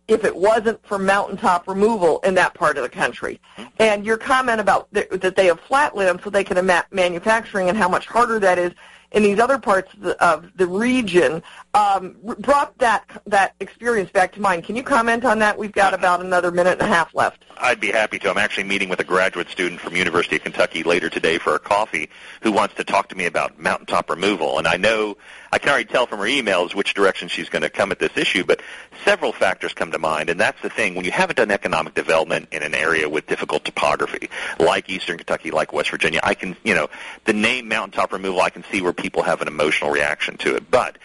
[0.08, 3.40] if it wasn't for mountaintop removal in that part of the country.
[3.58, 3.70] Mm-hmm.
[3.80, 7.78] And your comment about th- that they have flatland so they can ima- manufacturing and
[7.78, 8.74] how much harder that is
[9.14, 11.42] in these other parts of the, of the region
[11.76, 14.64] um, brought that that experience back to mind.
[14.64, 15.58] Can you comment on that?
[15.58, 17.46] We've got about another minute and a half left.
[17.58, 18.30] I'd be happy to.
[18.30, 21.60] I'm actually meeting with a graduate student from University of Kentucky later today for a
[21.60, 22.10] coffee
[22.42, 24.58] who wants to talk to me about mountaintop removal.
[24.58, 25.18] And I know
[25.52, 28.18] I can already tell from her emails which direction she's going to come at this
[28.18, 28.62] issue, but
[29.06, 30.30] several factors come to mind.
[30.30, 30.96] And that's the thing.
[30.96, 35.52] When you haven't done economic development in an area with difficult topography, like Eastern Kentucky,
[35.52, 36.90] like West Virginia, I can, you know,
[37.26, 40.72] the name mountaintop removal, I can see where people have an emotional reaction to it.
[40.72, 40.98] But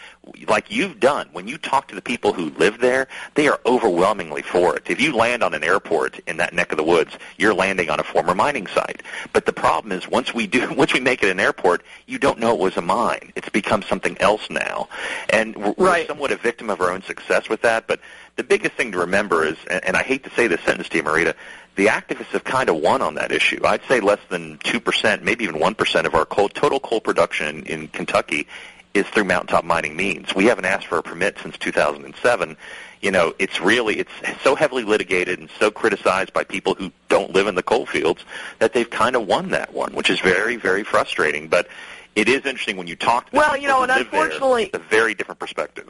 [0.47, 4.43] like you've done, when you talk to the people who live there, they are overwhelmingly
[4.43, 4.85] for it.
[4.89, 7.99] If you land on an airport in that neck of the woods, you're landing on
[7.99, 9.03] a former mining site.
[9.33, 12.39] But the problem is once we do, once we make it an airport, you don't
[12.39, 13.33] know it was a mine.
[13.35, 14.89] It's become something else now.
[15.31, 17.89] And we're, we're somewhat a victim of our own success with that.
[17.89, 17.99] But
[18.37, 20.99] the biggest thing to remember is, and, and I hate to say this sentence to
[20.99, 21.35] you, Marita,
[21.79, 23.61] the activists have kind of won on that issue.
[23.65, 27.87] I'd say less than 2%, maybe even 1% of our coal, total coal production in
[27.87, 28.49] Kentucky
[28.95, 30.35] is through mountaintop mining means.
[30.35, 32.57] We haven't asked for a permit since 2007.
[33.01, 34.11] You know, it's really it's
[34.43, 38.25] so heavily litigated and so criticized by people who don't live in the coal fields
[38.59, 41.47] that they've kind of won that one, which is very very frustrating.
[41.47, 41.69] But
[42.17, 44.75] it is interesting when you talk to Well, you know, and live there, unfortunately- it's
[44.75, 45.89] a very different perspective.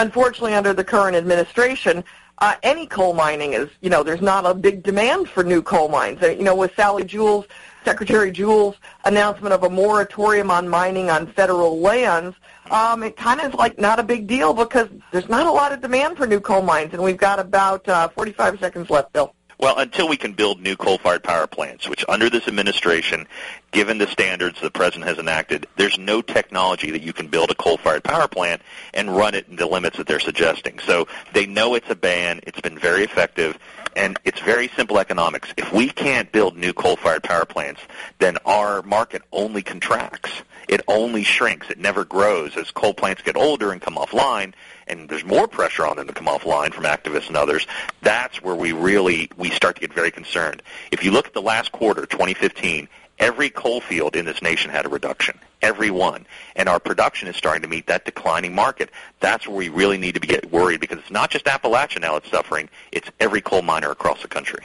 [0.00, 2.02] Unfortunately, under the current administration,
[2.38, 5.90] uh, any coal mining is, you know, there's not a big demand for new coal
[5.90, 6.22] mines.
[6.22, 7.44] Uh, you know, with Sally Jewell,
[7.84, 12.34] Secretary Jewell's announcement of a moratorium on mining on federal lands,
[12.70, 15.70] um, it kind of is like not a big deal because there's not a lot
[15.70, 19.34] of demand for new coal mines, and we've got about uh, 45 seconds left, Bill.
[19.58, 23.26] Well, until we can build new coal-fired power plants, which under this administration,
[23.72, 27.54] given the standards the president has enacted, there's no technology that you can build a
[27.54, 28.62] coal-fired power plant
[28.94, 30.78] and run it in the limits that they're suggesting.
[30.80, 32.40] So they know it's a ban.
[32.44, 33.58] It's been very effective,
[33.96, 35.52] and it's very simple economics.
[35.56, 37.80] If we can't build new coal-fired power plants,
[38.18, 40.30] then our market only contracts.
[40.68, 41.68] It only shrinks.
[41.70, 44.52] It never grows as coal plants get older and come offline
[44.90, 47.66] and there's more pressure on them to come offline from activists and others,
[48.02, 50.62] that's where we really we start to get very concerned.
[50.90, 52.88] If you look at the last quarter, 2015,
[53.20, 55.38] every coal field in this nation had a reduction.
[55.62, 56.26] Every one.
[56.56, 58.90] And our production is starting to meet that declining market.
[59.20, 62.14] That's where we really need to be get worried because it's not just Appalachia now
[62.14, 64.64] that's suffering, it's every coal miner across the country.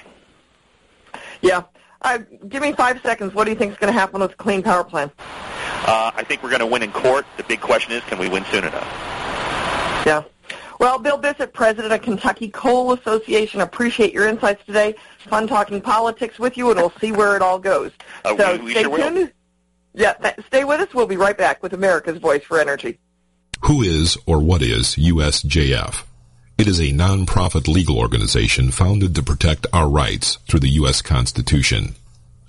[1.41, 1.63] Yeah.
[2.01, 3.33] Uh, give me five seconds.
[3.33, 5.11] What do you think is going to happen with the Clean Power Plan?
[5.87, 7.25] Uh, I think we're going to win in court.
[7.37, 8.87] The big question is, can we win soon enough?
[10.05, 10.23] Yeah.
[10.79, 14.95] Well, Bill Bissett, president of Kentucky Coal Association, appreciate your insights today.
[15.19, 17.91] Fun talking politics with you, and we'll see where it all goes.
[18.23, 19.09] Uh, so we- we stay sure will.
[19.09, 19.31] tuned.
[19.93, 20.93] Yeah, th- stay with us.
[20.93, 22.99] We'll be right back with America's Voice for Energy.
[23.61, 26.03] Who is or what is USJF?
[26.57, 31.01] It is a non-profit legal organization founded to protect our rights through the U.S.
[31.01, 31.95] Constitution.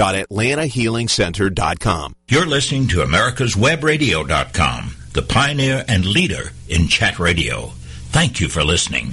[0.00, 2.16] www.atlantahealingcenter.com.
[2.28, 7.72] You're listening to americaswebradio.com, the pioneer and leader in chat radio.
[8.08, 9.12] Thank you for listening.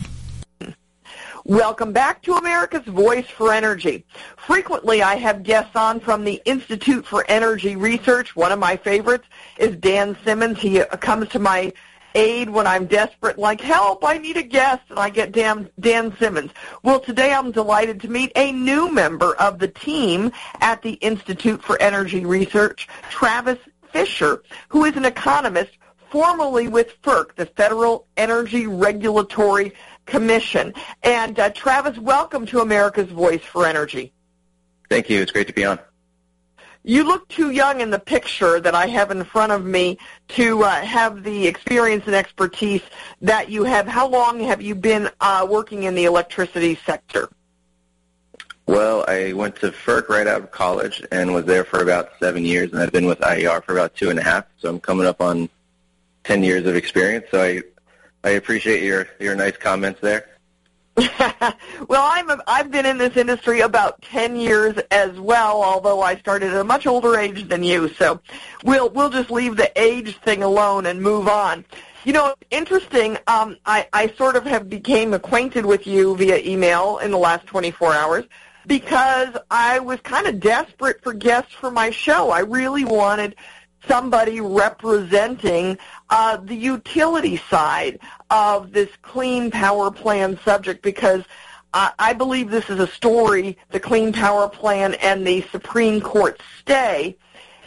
[1.44, 4.06] Welcome back to America's Voice for Energy.
[4.36, 8.36] Frequently, I have guests on from the Institute for Energy Research.
[8.36, 9.24] One of my favorites
[9.58, 10.60] is Dan Simmons.
[10.60, 11.72] He comes to my
[12.16, 16.16] aid when I'm desperate, like, help, I need a guest, and I get Dan, Dan
[16.18, 16.52] Simmons.
[16.84, 21.62] Well, today I'm delighted to meet a new member of the team at the Institute
[21.64, 23.60] for Energy Research, Travis
[23.92, 25.72] Fisher, who is an economist
[26.10, 29.74] formerly with FERC, the Federal Energy Regulatory
[30.06, 30.74] Commission.
[31.04, 34.14] And uh, Travis, welcome to America's Voice for Energy.
[34.90, 35.22] Thank you.
[35.22, 35.80] It's great to be on.
[36.88, 39.98] You look too young in the picture that I have in front of me
[40.30, 42.82] to uh, have the experience and expertise
[43.22, 43.88] that you have.
[43.88, 47.28] How long have you been uh, working in the electricity sector?
[48.68, 52.46] Well, I went to FERC right out of college and was there for about seven
[52.46, 54.46] years, and I've been with IER for about two and a half.
[54.58, 55.50] So I'm coming up on
[56.24, 57.26] ten years of experience.
[57.32, 57.64] So I
[58.24, 60.37] I appreciate your your nice comments there.
[61.88, 66.16] well, I'm a, I've been in this industry about 10 years as well, although I
[66.16, 67.88] started at a much older age than you.
[67.90, 68.20] So
[68.64, 71.66] we'll we'll just leave the age thing alone and move on.
[72.04, 73.18] You know, interesting.
[73.28, 77.46] Um, I I sort of have became acquainted with you via email in the last
[77.46, 78.26] 24 hours
[78.66, 82.32] because I was kind of desperate for guests for my show.
[82.32, 83.36] I really wanted
[83.88, 85.78] somebody representing
[86.10, 91.24] uh, the utility side of this clean power plan subject because
[91.74, 96.42] I, I believe this is a story, the clean power plan and the Supreme Court
[96.60, 97.18] stay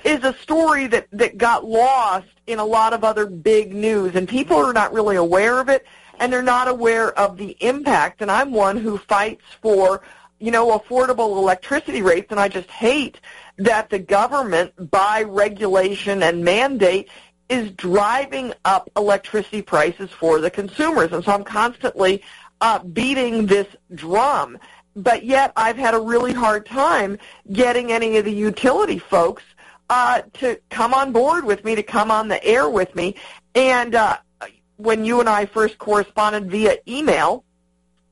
[0.05, 4.15] is a story that, that got lost in a lot of other big news.
[4.15, 5.87] And people are not really aware of it
[6.19, 8.23] and they're not aware of the impact.
[8.23, 10.03] And I'm one who fights for
[10.41, 13.21] you know affordable electricity rates and I just hate
[13.61, 17.11] that the government, by regulation and mandate,
[17.51, 21.13] is driving up electricity prices for the consumers.
[21.13, 22.23] And so I'm constantly
[22.63, 24.59] uh, beating this drum.
[24.97, 27.19] But yet I've had a really hard time
[27.53, 29.43] getting any of the utility folks
[29.91, 33.15] uh, to come on board with me, to come on the air with me.
[33.55, 34.17] And uh,
[34.79, 37.45] when you and I first corresponded via email,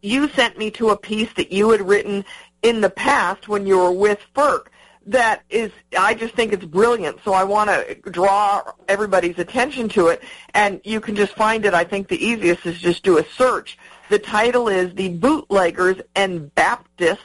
[0.03, 2.25] you sent me to a piece that you had written
[2.63, 4.67] in the past when you were with FERC
[5.09, 7.18] that is I just think it's brilliant.
[7.25, 10.23] So I want to draw everybody's attention to it
[10.55, 11.75] and you can just find it.
[11.75, 13.79] I think the easiest is just do a search.
[14.11, 17.21] The title is The Bootleggers and Baptists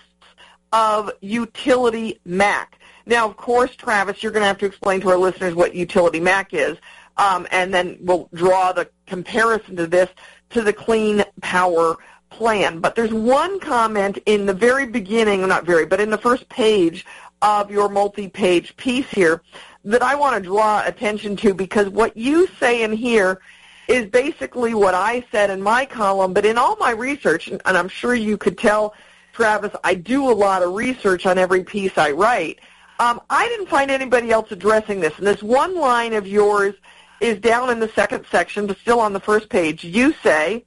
[0.71, 2.75] of Utility MACT.
[3.05, 6.19] Now, of course, Travis, you're going to have to explain to our listeners what Utility
[6.19, 6.77] MACT is,
[7.17, 10.09] um, and then we'll draw the comparison to this
[10.51, 11.97] to the Clean Power
[12.29, 12.79] Plan.
[12.79, 17.05] But there's one comment in the very beginning, not very, but in the first page
[17.43, 19.43] of your multi-page piece here
[19.85, 23.41] that I want to draw attention to because what you say in here
[23.89, 27.89] is basically what I said in my column, but in all my research, and I'm
[27.89, 28.95] sure you could tell,
[29.33, 32.59] Travis, I do a lot of research on every piece I write.
[32.99, 35.17] Um, I didn't find anybody else addressing this.
[35.17, 36.75] And this one line of yours
[37.19, 39.83] is down in the second section, but still on the first page.
[39.83, 40.63] You say,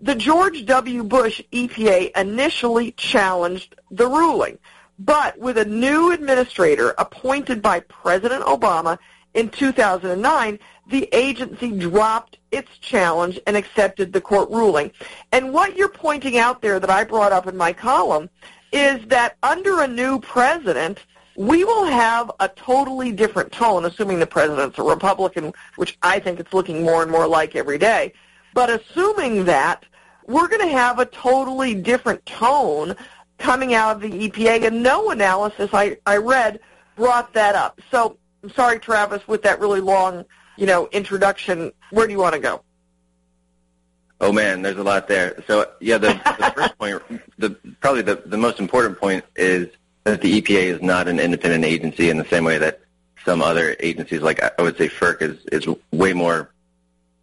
[0.00, 1.02] the George W.
[1.02, 4.58] Bush EPA initially challenged the ruling.
[4.98, 8.98] But with a new administrator appointed by President Obama
[9.34, 14.92] in 2009, the agency dropped its challenge and accepted the court ruling.
[15.32, 18.28] And what you're pointing out there that I brought up in my column
[18.72, 20.98] is that under a new president,
[21.36, 26.40] we will have a totally different tone, assuming the president's a Republican, which I think
[26.40, 28.12] it's looking more and more like every day.
[28.54, 29.84] But assuming that,
[30.26, 32.94] we're going to have a totally different tone
[33.42, 36.60] coming out of the EPA, and no analysis I, I read
[36.96, 37.80] brought that up.
[37.90, 40.24] So I'm sorry, Travis, with that really long,
[40.56, 41.72] you know, introduction.
[41.90, 42.62] Where do you want to go?
[44.20, 45.42] Oh man, there's a lot there.
[45.46, 47.02] So yeah, the, the first point,
[47.38, 49.68] the probably the, the most important point is
[50.04, 52.80] that the EPA is not an independent agency in the same way that
[53.24, 56.50] some other agencies, like I would say FERC, is is way more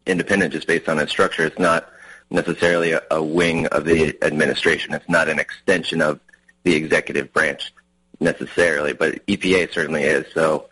[0.05, 1.45] independent just based on its structure.
[1.45, 1.89] It's not
[2.29, 4.93] necessarily a, a wing of the administration.
[4.93, 6.19] It's not an extension of
[6.63, 7.73] the executive branch
[8.19, 10.25] necessarily, but EPA certainly is.
[10.33, 10.69] So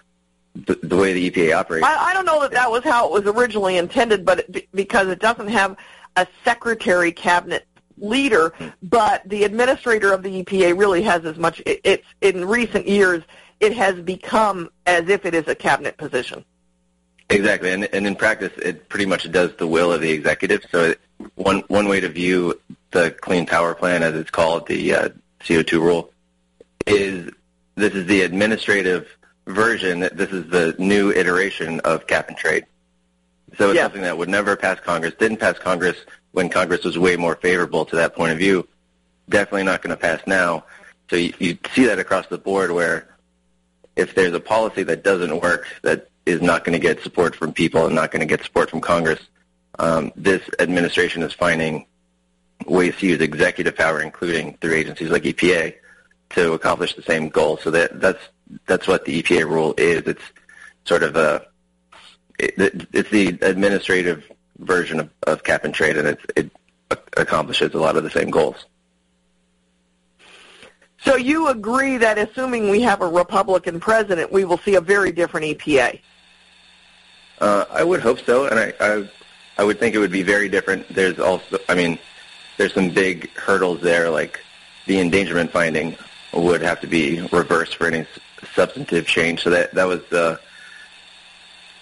[0.55, 1.85] the, the way the EPA operates.
[1.85, 5.07] I, I don't know that that was how it was originally intended, but it, because
[5.07, 5.77] it doesn't have
[6.15, 7.65] a secretary cabinet
[7.97, 8.67] leader, hmm.
[8.83, 11.61] but the administrator of the EPA really has as much.
[11.65, 13.23] It, it's in recent years,
[13.59, 16.43] it has become as if it is a cabinet position.
[17.29, 20.63] Exactly, and, and in practice, it pretty much does the will of the executive.
[20.71, 21.01] So it,
[21.35, 22.59] one one way to view
[22.91, 25.09] the Clean Power Plan, as it's called, the uh,
[25.41, 26.13] CO2 rule,
[26.85, 27.29] is
[27.75, 29.07] this is the administrative
[29.45, 29.99] version.
[29.99, 32.65] This is the new iteration of cap and trade.
[33.57, 33.83] So it's Yeah.
[33.83, 35.13] something that would never pass Congress.
[35.19, 35.97] Didn't pass Congress
[36.31, 38.67] when Congress was way more favorable to that point of view.
[39.29, 40.63] Definitely not going to pass now.
[41.09, 43.07] So you, you see that across the board where
[43.95, 47.53] if there's a policy that doesn't work, that is not going to get support from
[47.53, 49.19] people and not going to get support from Congress,
[49.79, 51.85] um, this administration is finding
[52.65, 55.75] ways to use executive power, including through agencies like EPA,
[56.31, 57.57] to accomplish the same goal.
[57.57, 58.19] So that that's
[58.65, 60.03] that's what the EPA rule is.
[60.05, 60.23] It's
[60.85, 61.45] sort of a
[62.39, 66.51] it, it's the administrative version of, of cap and trade, and it's, it
[67.15, 68.65] accomplishes a lot of the same goals.
[70.99, 75.11] So you agree that assuming we have a Republican president, we will see a very
[75.11, 75.99] different EPA?
[77.39, 79.07] Uh, I would hope so, and I, I
[79.59, 80.87] I would think it would be very different.
[80.89, 81.97] There's also, I mean,
[82.57, 84.39] there's some big hurdles there, like
[84.85, 85.95] the endangerment finding
[86.33, 88.05] would have to be reversed for any
[88.53, 89.43] substantive change.
[89.43, 90.37] So that that was uh,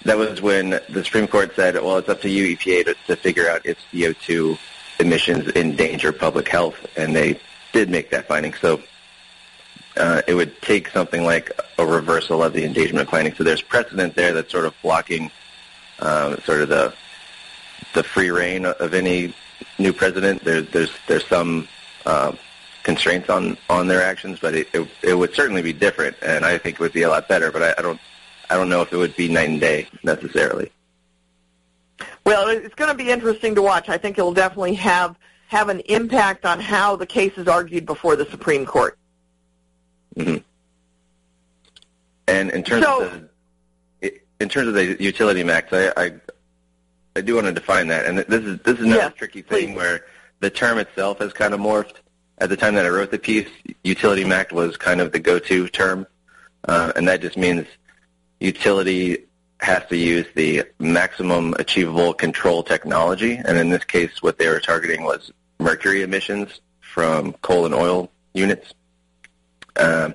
[0.04, 3.16] that was when the Supreme Court said, well, it's up to you, EPA, to, to
[3.16, 4.58] figure out if CO2
[5.00, 7.40] emissions endanger public health, and they
[7.74, 8.54] did make that finding.
[8.54, 8.82] So
[9.98, 13.34] uh, it would take something like a reversal of the endangerment finding.
[13.36, 15.32] So there's precedent there that's sort of blocking
[16.00, 16.94] um, sort of the
[17.94, 19.34] the free reign of any
[19.80, 20.44] new president.
[20.44, 21.68] There's there's there's some
[22.06, 22.34] uh,
[22.84, 26.58] constraints on on their actions, but it, it it would certainly be different, and I
[26.58, 27.52] think it would be a lot better.
[27.52, 28.00] But I, I don't
[28.50, 30.72] I don't know if it would be night and day necessarily.
[32.26, 33.88] Well, it's going to be interesting to watch.
[33.88, 35.16] I think it'll definitely have
[35.48, 38.98] have an impact on how the case is argued before the Supreme Court.
[40.16, 40.38] Mm-hmm.
[42.28, 43.30] And in terms So- of the
[44.40, 46.14] in terms of the utility MACT, I, I
[47.16, 49.70] I do want to define that, and this is this is another Yes, tricky thing
[49.70, 49.76] please.
[49.78, 50.06] where
[50.42, 51.96] the term itself has kind of morphed.
[52.40, 53.48] At the time that I wrote the piece,
[53.86, 56.06] utility MACT was kind of the go-to term,
[56.68, 57.66] uh, and that just means
[58.42, 59.20] utility
[59.62, 64.60] has to use the maximum achievable control technology, and in this case, what they were
[64.60, 68.74] targeting was mercury emissions from coal and oil units.
[69.78, 70.14] Um,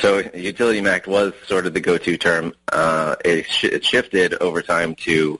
[0.00, 2.52] so utility MACT was sort of the go-to term.
[2.72, 5.38] Uh, it, sh- it shifted over time to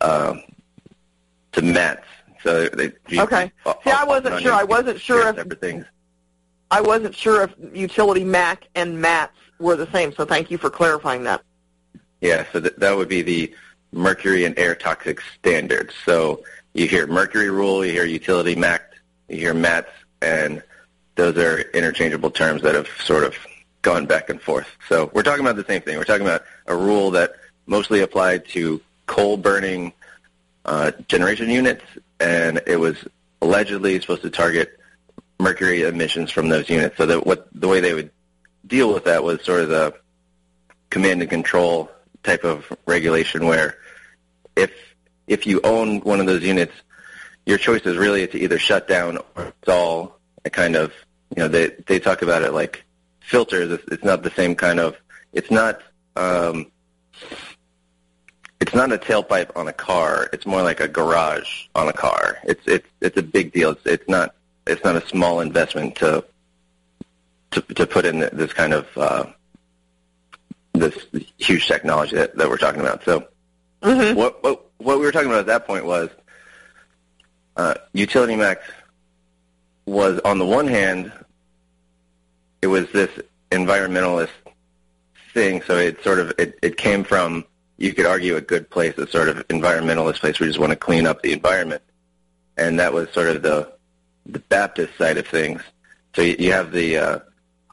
[0.00, 0.42] um,
[1.52, 2.04] to MATS.
[2.42, 3.50] So they, Okay.
[3.84, 4.52] See, I wasn't sure.
[4.52, 5.84] I wasn't sure if- things.
[6.70, 10.70] I wasn't sure if utility MACT and MATS were the same, so thank you for
[10.70, 11.42] clarifying that.
[12.20, 13.54] Yeah, so th- that would be the
[13.92, 15.94] mercury and air toxic standards.
[16.04, 16.42] So
[16.72, 18.96] you hear mercury rule, you hear utility MACT,
[19.28, 19.90] you hear MATS,
[20.20, 20.62] and
[21.14, 23.36] those are interchangeable terms that have sort of
[23.84, 24.66] gone back and forth.
[24.88, 25.96] So we're talking about the same thing.
[25.96, 27.34] We're talking about a rule that
[27.66, 29.92] mostly applied to coal burning
[30.64, 31.84] uh, generation units,
[32.18, 32.96] and it was
[33.42, 34.80] allegedly supposed to target
[35.38, 36.96] mercury emissions from those units.
[36.96, 38.10] So that what the way they would
[38.66, 39.94] deal with that was sort of the
[40.90, 41.90] command and control
[42.22, 43.76] type of regulation where
[44.56, 44.72] if
[45.26, 46.72] if you own one of those units,
[47.44, 50.92] your choice is really to either shut down or install a kind of
[51.36, 52.84] you know they they talk about it like
[53.34, 53.68] filters.
[53.72, 54.96] It's, it's not the same kind of
[55.32, 55.80] it's not
[56.16, 56.56] um,
[58.60, 60.28] it's not a tailpipe on a car.
[60.32, 62.38] It's more like a garage on a car.
[62.44, 63.70] It's it's it's a big deal.
[63.70, 64.34] It's it's not
[64.66, 66.24] it's not a small investment to
[67.52, 69.24] to to put in this kind of uh,
[70.72, 70.96] this
[71.38, 73.04] huge technology that, that we're talking about.
[73.04, 73.28] So
[73.82, 74.16] Mm-hmm.
[74.18, 76.08] what, what what we were talking about at that point was
[77.56, 78.62] uh, utility MACT
[79.84, 81.12] was on the one hand
[82.64, 83.10] it was this
[83.50, 84.30] environmentalist
[85.34, 87.44] thing, so it sort of it, it came from
[87.76, 90.40] you could argue a good place, a sort of environmentalist place.
[90.40, 91.82] We just want to clean up the environment,
[92.56, 93.70] and that was sort of the
[94.24, 95.60] the Baptist side of things.
[96.16, 97.18] So you, you have the uh,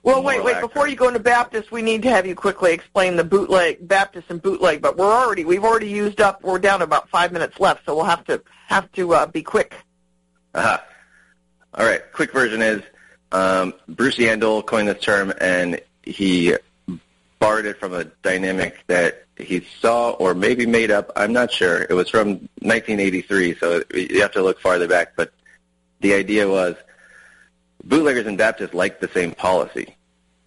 [0.03, 0.59] Well, wait, wait.
[0.59, 4.29] Before you go into Baptist, we need to have you quickly explain the bootleg, Baptist
[4.29, 4.81] and bootleg.
[4.81, 6.43] But we're already, we've already used up.
[6.43, 9.73] We're down about five minutes left, so we'll have to have to uh, be quick.
[10.53, 10.79] Uh-huh.
[11.75, 12.01] All right.
[12.11, 12.81] Quick version is
[13.31, 16.55] um, Bruce Yandle coined this term, and he
[17.39, 21.11] borrowed it from a dynamic that he saw or maybe made up.
[21.15, 21.85] I'm not sure.
[21.89, 25.13] It was from 1983, so you have to look farther back.
[25.15, 25.33] But
[26.01, 26.75] the idea was
[27.83, 29.95] bootleggers and Baptists like the same policy.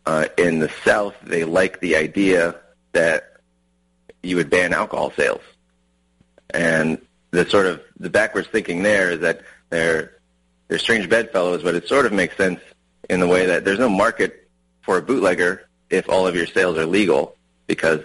[0.07, 2.55] Uh, in the South, they like the idea
[2.93, 3.39] that
[4.23, 5.43] you would ban alcohol sales.
[6.51, 6.99] And
[7.31, 10.13] the sort of the backwards thinking there is that they're
[10.69, 12.61] they're strange bedfellows, but it sort of makes sense
[13.11, 14.49] in the way that there's no market
[14.83, 17.37] for a bootlegger if all of your sales are legal,
[17.67, 18.01] because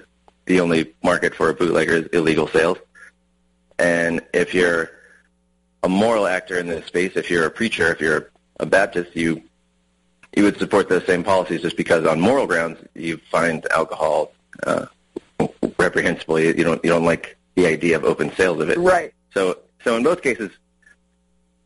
[0.45, 2.77] the only market for a bootlegger is illegal sales.
[3.77, 4.91] And if you're
[5.83, 9.41] a moral actor in this space, if you're a preacher, if you're a Baptist, you
[10.35, 14.31] you would support those same policies just because on moral grounds you find alcohol
[14.63, 14.85] uh,
[15.77, 16.39] reprehensible.
[16.39, 18.77] You don't you don't like the idea of open sales of it.
[18.77, 19.13] Right.
[19.33, 20.51] So so in both cases,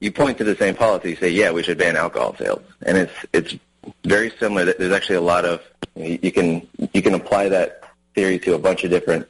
[0.04, 1.12] you point to the same policy.
[1.12, 3.56] You say, yeah, we should ban alcohol sales, and it's it's
[4.04, 4.74] very similar.
[4.74, 5.62] There's actually a lot of
[5.95, 7.84] you can you can apply that
[8.14, 9.28] theory to a bunch of different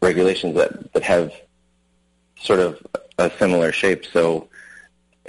[0.00, 1.32] regulations that that have
[2.40, 2.84] sort of
[3.18, 4.06] a similar shape.
[4.06, 4.48] So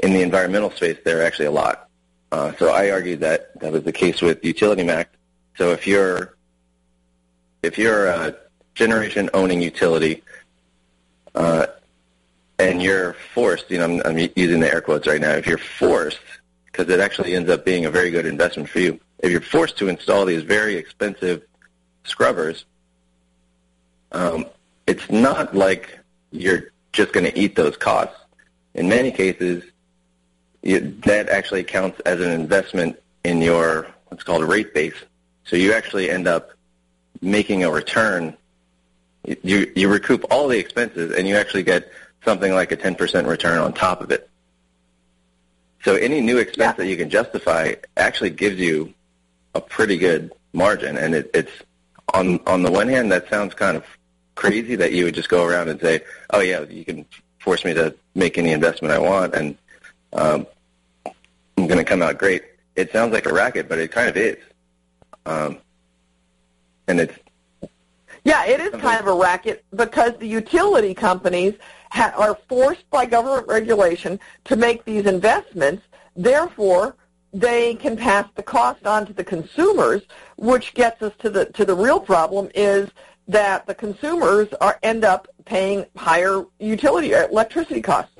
[0.03, 1.89] in the environmental space, there are actually a lot.
[2.31, 5.15] Uh, so I argued that that was the case with Utility MACT.
[5.57, 6.37] So if you're
[7.61, 8.35] if you're a
[8.73, 10.23] generation owning utility
[11.35, 11.65] uh,
[12.59, 15.31] and you're forced, you know, I'm, I'm using the air quotes right now.
[15.31, 16.19] If you're forced,
[16.65, 19.77] because it actually ends up being a very good investment for you, if you're forced
[19.77, 21.43] to install these very expensive
[22.03, 22.65] scrubbers,
[24.11, 24.45] um,
[24.87, 25.99] it's not like
[26.31, 28.15] you're just going to eat those costs.
[28.73, 29.63] In many cases,
[30.63, 34.95] it, that actually counts as an investment in your what's called a rate base.
[35.45, 36.51] So you actually end up
[37.21, 38.35] making a return.
[39.43, 41.91] You you recoup all the expenses, and you actually get
[42.27, 44.29] something like a 10% return on top of it.
[45.85, 46.83] So any new expense yeah.
[46.83, 48.93] that you can justify actually gives you
[49.55, 51.51] a pretty good margin, and it, it's
[52.13, 53.85] on on the one hand that sounds kind of
[54.35, 56.01] crazy that you would just go around and say,
[56.31, 57.05] "Oh yeah, you can
[57.39, 59.57] force me to make any investment I want, and
[60.11, 60.45] um,
[61.57, 62.43] I'm going to come out great."
[62.75, 64.37] It sounds like a racket, but it kind of is,
[65.25, 65.59] um,
[66.87, 67.17] and it's
[68.25, 71.53] yeah, it is kind of a racket because the utility companies
[71.91, 75.83] ha- are forced by government regulation to make these investments.
[76.15, 76.95] Therefore,
[77.33, 80.01] they can pass the cost on to the consumers,
[80.37, 82.89] which gets us to the to the real problem is
[83.27, 88.11] that the consumers are end up paying higher utility or electricity costs.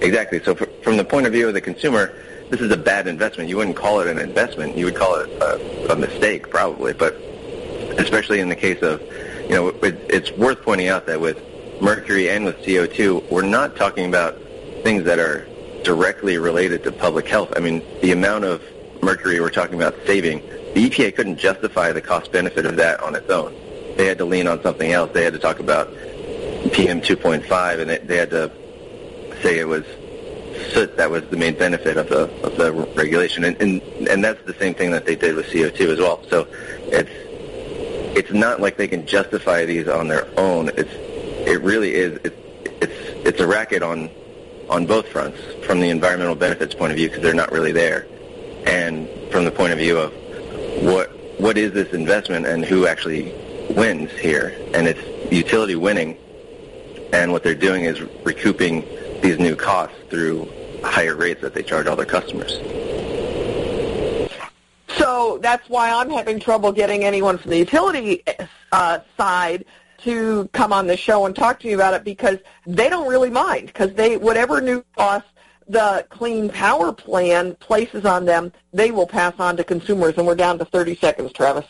[0.00, 0.42] Exactly.
[0.42, 2.14] So, for, from the point of view of the consumer,
[2.50, 3.48] this is a bad investment.
[3.48, 4.76] You wouldn't call it an investment.
[4.76, 6.94] You would call it a, a mistake, probably.
[6.94, 7.14] But
[7.98, 9.02] especially in the case of,
[9.42, 11.44] you know, it, it's worth pointing out that with
[11.80, 14.36] mercury and with CO2, we're not talking about
[14.82, 15.46] things that are
[15.84, 17.52] directly related to public health.
[17.56, 18.62] I mean, the amount of
[19.02, 20.40] mercury we're talking about saving,
[20.74, 23.54] the EPA couldn't justify the cost benefit of that on its own.
[23.96, 25.12] They had to lean on something else.
[25.12, 25.88] They had to talk about
[26.72, 28.50] PM 2.5, and they, they had to
[29.42, 29.84] say it was
[30.72, 34.42] soot that was the main benefit of the of the regulation, and and and that's
[34.44, 36.20] the same thing that they did with CO2 as well.
[36.28, 36.46] So
[36.86, 37.10] it's
[38.16, 40.70] it's not like they can justify these on their own.
[40.76, 40.92] It's
[41.46, 42.18] it really is.
[42.24, 42.36] It's
[42.82, 44.10] it's it's a racket on
[44.68, 48.06] on both fronts from the environmental benefits point of view because they're not really there,
[48.66, 50.12] and from the point of view of
[50.82, 51.10] what
[51.40, 53.32] what is this investment and who actually
[53.70, 56.16] wins here, and it's utility winning,
[57.12, 58.84] and what they're doing is recouping
[59.20, 60.48] these new costs through
[60.82, 62.58] higher rates that they charge all their customers.
[64.96, 68.24] So that's why I'm having trouble getting anyone from the utility
[68.72, 69.64] uh, side
[69.98, 73.30] to come on the show and talk to me about it because they don't really
[73.30, 75.28] mind because they whatever new costs
[75.68, 80.14] the clean power plan places on them, they will pass on to consumers.
[80.16, 81.66] And we're down to 30 seconds, Travis.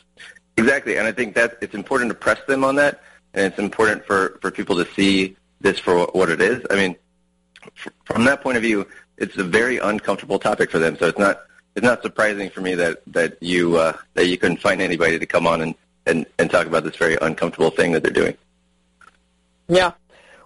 [0.57, 3.03] Exactly, and I think that it's important to press them on that,
[3.35, 6.64] and it's important for, for people to see this for what it is.
[6.70, 6.97] I mean,
[8.05, 10.97] from that point of view, it's a very uncomfortable topic for them.
[10.97, 11.43] So it's not
[11.74, 15.26] it's not surprising for me that that you uh, that you couldn't find anybody to
[15.26, 15.74] come on and,
[16.09, 18.37] and, and talk about this very uncomfortable thing that they're doing.
[19.69, 19.93] Yeah.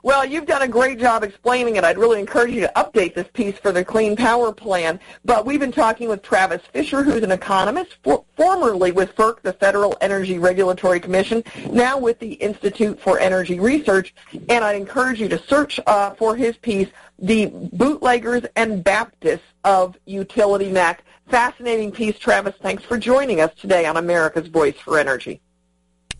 [0.05, 1.85] Well, you've done a great job explaining it.
[1.85, 4.99] I'd really encourage you to update this piece for the Clean Power Plan.
[5.25, 9.53] But we've been talking with Travis Fisher, who's an economist, for, formerly with FERC, the
[9.53, 14.13] Federal Energy Regulatory Commission, now with the Institute for Energy Research.
[14.49, 16.89] And I'd encourage you to search uh, for his piece,
[17.21, 21.05] The Bootleggers and Baptists of Utility MACT.
[21.29, 22.57] Fascinating piece, Travis.
[22.61, 25.41] Thanks for joining us today on America's Voice for Energy.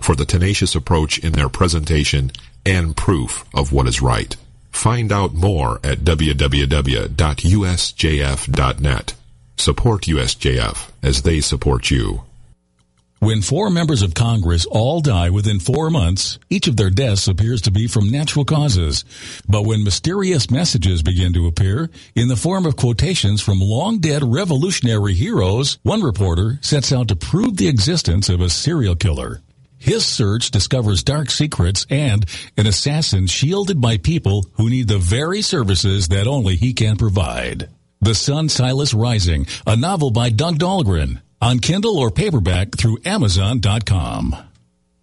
[0.00, 2.32] for the tenacious approach in their presentation
[2.66, 4.36] and proof of what is right.
[4.70, 7.14] Find out more at www.usjf.net.
[9.56, 12.22] Support USJF as they support you.
[13.24, 17.62] When four members of Congress all die within four months, each of their deaths appears
[17.62, 19.04] to be from natural causes.
[19.48, 24.22] But when mysterious messages begin to appear in the form of quotations from long dead
[24.22, 29.40] revolutionary heroes, one reporter sets out to prove the existence of a serial killer.
[29.84, 32.24] His search discovers dark secrets and
[32.56, 37.68] an assassin shielded by people who need the very services that only he can provide.
[38.00, 44.34] The Sun Silas Rising, a novel by Doug Dahlgren, on Kindle or paperback through Amazon.com.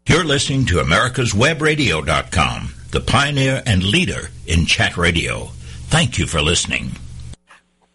[0.07, 5.51] You're listening to America's America'sWebRadio.com, the pioneer and leader in chat radio.
[5.91, 6.93] Thank you for listening.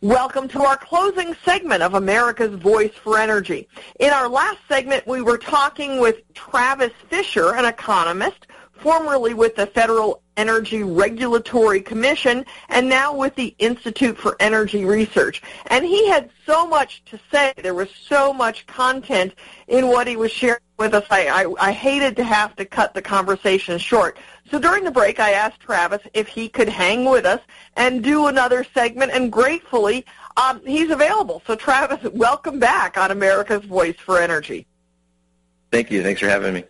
[0.03, 3.67] Welcome to our closing segment of America's Voice for Energy.
[3.99, 9.67] In our last segment, we were talking with Travis Fisher, an economist, formerly with the
[9.69, 15.43] Federal Energy Regulatory Commission and now with the Institute for Energy Research.
[15.67, 17.53] And he had so much to say.
[17.57, 19.35] There was so much content
[19.69, 21.05] in what he was sharing with us.
[21.11, 24.19] I, I, I hated to have to cut the conversation short.
[24.51, 27.41] So during the break, I asked Travis if he could hang with us
[27.77, 30.05] and do another segment, and gratefully,
[30.37, 31.43] um, he's available.
[31.47, 34.67] So Travis, welcome back on America's Voice for Energy.
[35.73, 36.03] Thank you.
[36.03, 36.65] Thanks for having me.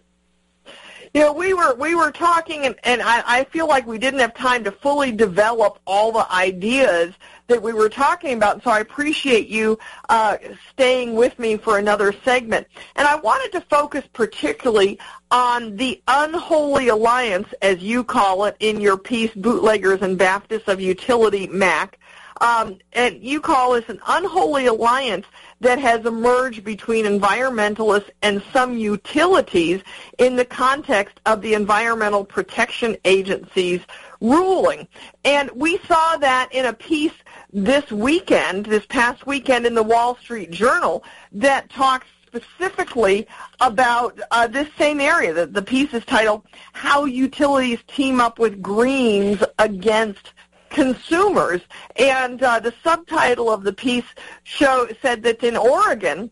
[1.16, 4.20] You know, we were we were talking, and, and I, I feel like we didn't
[4.20, 7.14] have time to fully develop all the ideas
[7.46, 8.62] that we were talking about.
[8.62, 9.78] So I appreciate you
[10.10, 10.36] uh,
[10.72, 12.66] staying with me for another segment.
[12.96, 14.98] And I wanted to focus particularly
[15.30, 20.82] on the unholy alliance, as you call it in your piece, Bootleggers and Baptists of
[20.82, 21.96] Utility, MACT.
[22.42, 25.24] Um, and you call this an unholy alliance
[25.60, 29.82] that has emerged between environmentalists and some utilities
[30.18, 33.80] in the context of the Environmental Protection Agency's
[34.20, 34.86] ruling.
[35.24, 37.12] And we saw that in a piece
[37.52, 43.26] this weekend, this past weekend in the Wall Street Journal that talks specifically
[43.60, 45.32] about uh, this same area.
[45.32, 46.42] The, the piece is titled
[46.72, 50.32] How Utilities Team Up with Greens Against
[50.76, 51.62] consumers.
[51.96, 54.04] And uh, the subtitle of the piece
[54.44, 56.30] show said that in Oregon,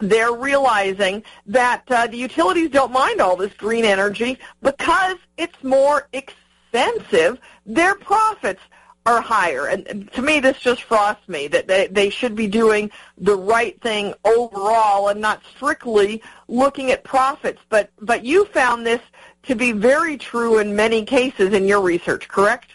[0.00, 6.08] they're realizing that uh, the utilities don't mind all this green energy because it's more
[6.12, 7.38] expensive.
[7.64, 8.60] Their profits
[9.06, 9.66] are higher.
[9.66, 13.80] And, to me, this just frosts me that they, they should be doing the right
[13.80, 17.62] thing overall and not strictly looking at profits.
[17.70, 19.00] But, but you found this
[19.44, 22.72] to be very true in many cases in your research, correct?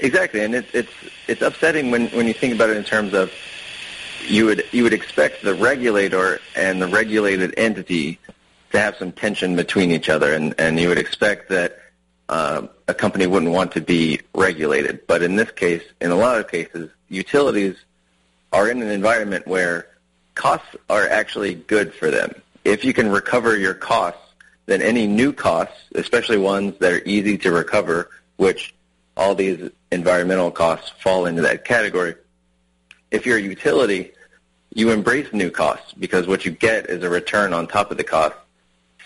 [0.00, 0.92] Exactly, and it's it's
[1.26, 3.32] it's upsetting when when you think about it in terms of
[4.26, 8.18] you would you would expect the regulator and the regulated entity
[8.70, 11.78] to have some tension between each other, and and you would expect that
[12.28, 15.06] uh, a company wouldn't want to be regulated.
[15.06, 17.76] But in this case, in a lot of cases, utilities
[18.52, 19.88] are in an environment where
[20.34, 22.32] costs are actually good for them.
[22.64, 24.20] If you can recover your costs,
[24.66, 28.74] then any new costs, especially ones that are easy to recover, which
[29.18, 32.14] all these environmental costs fall into that category.
[33.10, 34.12] If you're a utility,
[34.72, 38.04] you embrace new costs because what you get is a return on top of the
[38.04, 38.36] cost.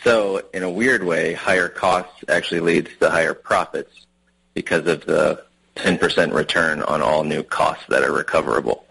[0.04, 4.06] So in a weird way, higher costs actually leads to higher profits
[4.52, 5.44] because of the
[5.76, 8.84] 10% return on all new costs that are recoverable.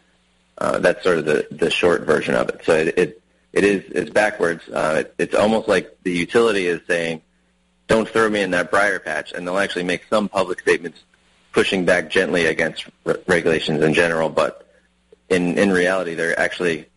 [0.57, 2.61] Uh, that's sort of the, the short version of it.
[2.63, 3.21] So it, it,
[3.53, 4.67] it is it's backwards.
[4.69, 7.21] Uh, it, it's almost like the utility is saying,
[7.87, 10.99] don't throw me in that briar patch, and they'll actually make some public statements
[11.51, 14.67] pushing back gently against re- regulations in general, but
[15.29, 16.87] in in reality, they're actually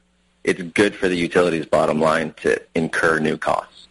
[0.44, 3.88] it's good for the utilities' bottom line to incur new costs.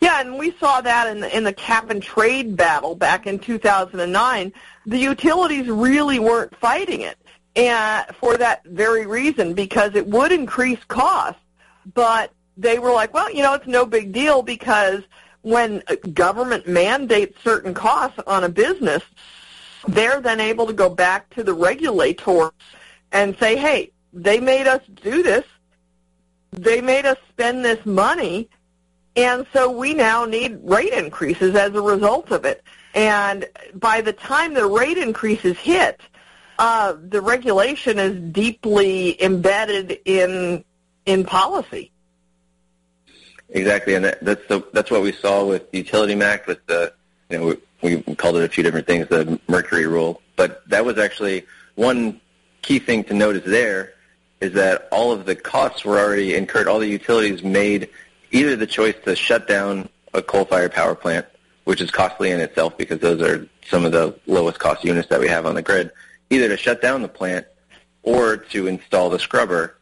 [0.00, 3.38] Yeah, and we saw that in the, in the cap and trade battle back in
[3.38, 4.52] 2009.
[4.86, 7.16] The utilities really weren't fighting it,
[7.56, 11.40] and for that very reason, because it would increase costs.
[11.94, 15.02] But they were like, well, you know, it's no big deal because
[15.42, 19.02] when uh, government mandates certain costs on a business,
[19.88, 22.50] they're then able to go back to the regulators
[23.12, 25.44] and say, hey, they made us do this.
[26.52, 28.48] They made us spend this money
[29.16, 32.62] and so we now need rate increases as a result of it.
[32.94, 36.00] And by the time the rate increases hit,
[36.58, 40.64] uh, the regulation is deeply embedded in
[41.06, 41.90] in policy.
[43.50, 46.92] Exactly, and that, that's the, that's what we saw with Utility Act with the
[47.30, 50.98] you know we, called it a few different things, the Mercury Rule, but that was
[50.98, 52.20] actually one
[52.62, 53.92] key thing to notice there
[54.40, 56.66] is that all of the costs were already incurred.
[56.66, 57.90] All the utilities made
[58.30, 61.26] either the choice to shut down a coal-fired power plant,
[61.64, 65.20] which is costly in itself because those are some of the lowest cost units that
[65.20, 65.90] we have on the grid,
[66.30, 67.46] either to shut down the plant
[68.02, 69.76] or to install the scrubber.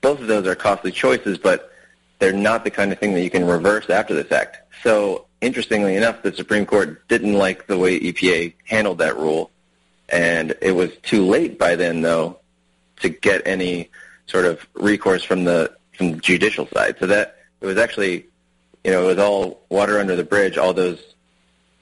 [0.00, 1.70] Both of those are costly choices, but
[2.18, 4.58] they're not the kind of thing that you can reverse after the fact.
[4.82, 9.50] So interestingly enough, the Supreme Court didn't like the way EPA handled that rule,
[10.08, 12.38] and it was too late by then, though,
[13.00, 13.90] to get any
[14.26, 16.96] sort of recourse from the from the judicial side.
[16.98, 18.26] So that it was actually,
[18.84, 20.56] you know, it was all water under the bridge.
[20.56, 21.14] All those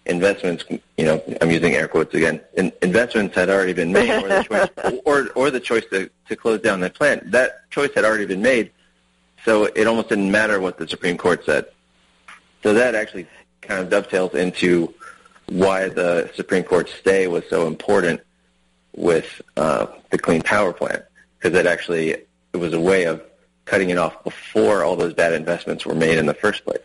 [0.06, 0.64] investments,
[0.96, 2.40] you know, I'm using air quotes again.
[2.56, 4.42] In, investments had already been made, or the
[4.82, 7.30] choice, or, or the choice to, to close down the plant.
[7.30, 8.72] That choice had already been made,
[9.44, 11.66] so it almost didn't matter what the Supreme Court said.
[12.62, 13.26] So that actually
[13.60, 14.94] kind of dovetails into
[15.48, 18.20] why the Supreme Court stay was so important
[18.96, 21.02] with uh, the Clean Power Plan,
[21.38, 23.22] because it actually it was a way of
[23.64, 26.80] cutting it off before all those bad investments were made in the first place.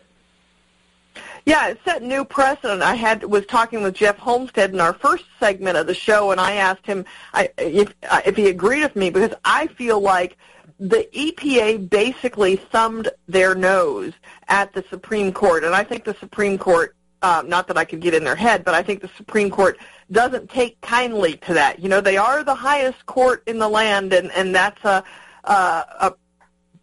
[1.45, 2.81] Yeah, it set new precedent.
[2.81, 6.41] I had was talking with Jeff Holmstead in our first segment of the show, and
[6.41, 10.37] I asked him I, if uh, if he agreed with me because I feel like
[10.79, 14.13] the EPA basically thumbed their nose
[14.47, 16.95] at the Supreme Court, and I think the Supreme Court.
[17.21, 19.79] Uh, not that I could get in their head, but I think the Supreme Court
[20.11, 21.79] doesn't take kindly to that.
[21.79, 25.03] You know, they are the highest court in the land, and and that's a
[25.45, 26.13] uh, a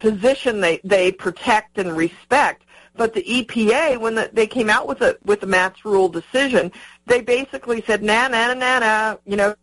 [0.00, 2.64] position they they protect and respect.
[2.94, 6.72] But the EPA, when the, they came out with a with the MATS rule decision,
[7.06, 9.54] they basically said, "Na na na na," you know,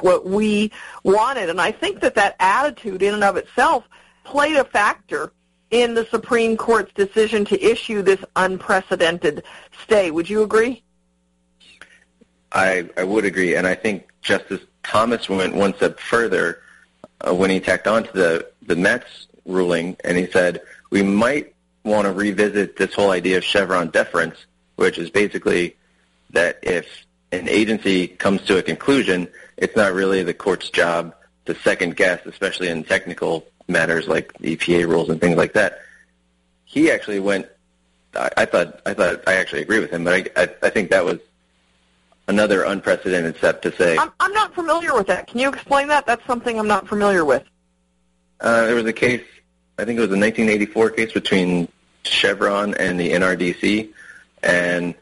[0.00, 0.70] what we
[1.02, 1.50] wanted.
[1.50, 3.84] And I think that that attitude, in and of itself,
[4.24, 5.32] played a factor
[5.70, 9.44] in the Supreme Court's decision to issue this unprecedented
[9.84, 10.10] stay.
[10.10, 10.82] Would you agree?
[12.52, 16.62] I I would agree, and I think Justice Thomas went one step further
[17.20, 21.54] uh, when he tacked on to the, the MATS ruling, and he said, we might
[21.84, 25.76] want to revisit this whole idea of Chevron deference, which is basically
[26.30, 31.14] that if an agency comes to a conclusion, it's not really the court's job
[31.46, 35.80] to second guess, especially in technical matters like EPA rules and things like that.
[36.64, 37.46] He actually went.
[38.14, 38.80] I, I thought.
[38.86, 39.22] I thought.
[39.26, 41.18] I actually agree with him, but I, I, I think that was
[42.28, 43.96] another unprecedented step to say.
[43.96, 45.26] I'm, I'm not familiar with that.
[45.26, 46.06] Can you explain that?
[46.06, 47.44] That's something I'm not familiar with.
[48.40, 49.24] Uh, there was a case,
[49.78, 51.68] I think it was a 1984 case between
[52.04, 53.92] Chevron and the NRDC,
[54.42, 54.94] and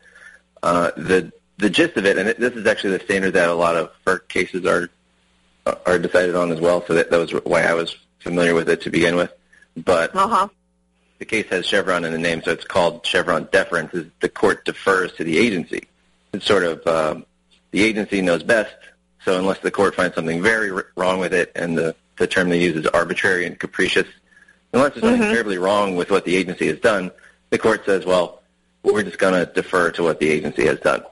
[0.63, 3.77] uh, the the gist of it, and this is actually the standard that a lot
[3.77, 4.91] of FERC cases are
[5.85, 6.85] are decided on as well.
[6.87, 9.33] So that, that was why I was familiar with it to begin with.
[9.77, 10.49] But uh-huh.
[11.19, 13.93] the case has Chevron in the name, so it's called Chevron deference.
[13.95, 15.89] Is the court defers to the agency
[16.37, 17.27] it's sort of um,
[17.71, 18.75] the agency knows best.
[19.25, 22.49] So unless the court finds something very r- wrong with it, and the, the term
[22.49, 24.07] they use is arbitrary and capricious,
[24.73, 25.33] unless there's something mm-hmm.
[25.33, 27.11] terribly wrong with what the agency has done,
[27.51, 28.43] the court says, well,
[28.83, 31.03] we're just going to defer to what the agency has done.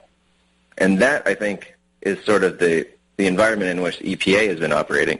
[0.77, 4.59] And that, I think, is sort of the, the environment in which the EPA has
[4.59, 5.19] been operating,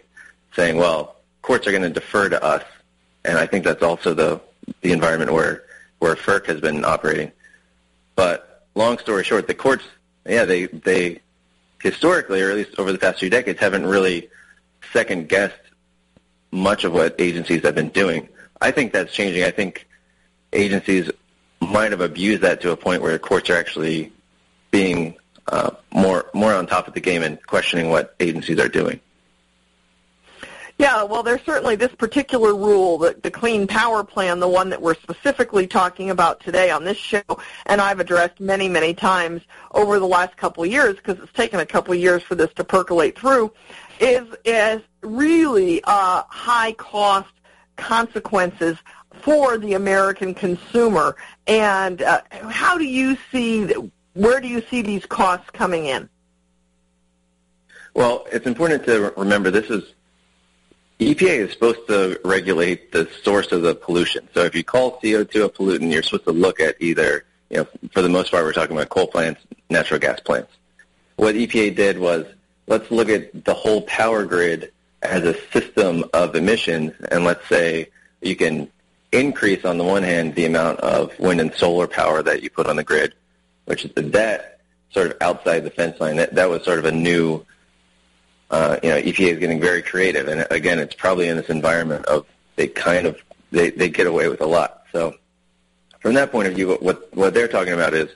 [0.55, 2.63] saying, well, courts are going to defer to us.
[3.23, 4.41] And I think that's also the,
[4.81, 5.63] the environment where,
[5.99, 7.31] where FERC has been operating.
[8.15, 9.83] But long story short, the courts
[10.25, 11.19] yeah, they they
[11.81, 14.29] historically, or at least over the past few decades, haven't really
[14.91, 15.55] second guessed
[16.51, 18.27] much of what agencies have been doing.
[18.61, 19.43] I think that's changing.
[19.43, 19.87] I think
[20.53, 21.11] agencies
[21.59, 24.11] might have abused that to a point where courts are actually
[24.71, 25.15] being
[25.47, 28.99] uh, more more on top of the game and questioning what agencies are doing.
[30.77, 34.81] Yeah, well, there's certainly this particular rule, the, the Clean Power Plan, the one that
[34.81, 37.23] we're specifically talking about today on this show,
[37.65, 39.41] and I've addressed many, many times
[39.71, 42.51] over the last couple of years because it's taken a couple of years for this
[42.55, 43.53] to percolate through,
[44.01, 47.31] is is really uh, high cost
[47.77, 48.75] consequences
[49.21, 51.15] for the American consumer.
[51.47, 53.63] And uh, how do you see,
[54.15, 56.09] where do you see these costs coming in?
[57.93, 59.93] Well, it's important to remember this is
[60.99, 64.27] EPA is supposed to regulate the source of the pollution.
[64.33, 67.67] So if you call CO2 a pollutant, you're supposed to look at either, you know,
[67.91, 70.51] for the most part, we're talking about coal plants, natural gas plants.
[71.17, 72.25] What EPA did was
[72.67, 77.89] let's look at the whole power grid as a system of emissions, and let's say
[78.21, 78.69] you can
[79.11, 82.67] increase on the one hand the amount of wind and solar power that you put
[82.67, 83.13] on the grid,
[83.65, 84.59] which is the that
[84.91, 86.15] sort of outside the fence line.
[86.17, 87.45] That that was sort of a new
[88.51, 92.05] uh, you know, EPA is getting very creative, and again, it's probably in this environment
[92.05, 94.83] of they kind of they they get away with a lot.
[94.91, 95.15] So
[95.99, 98.09] from that point of view, what what they're talking about is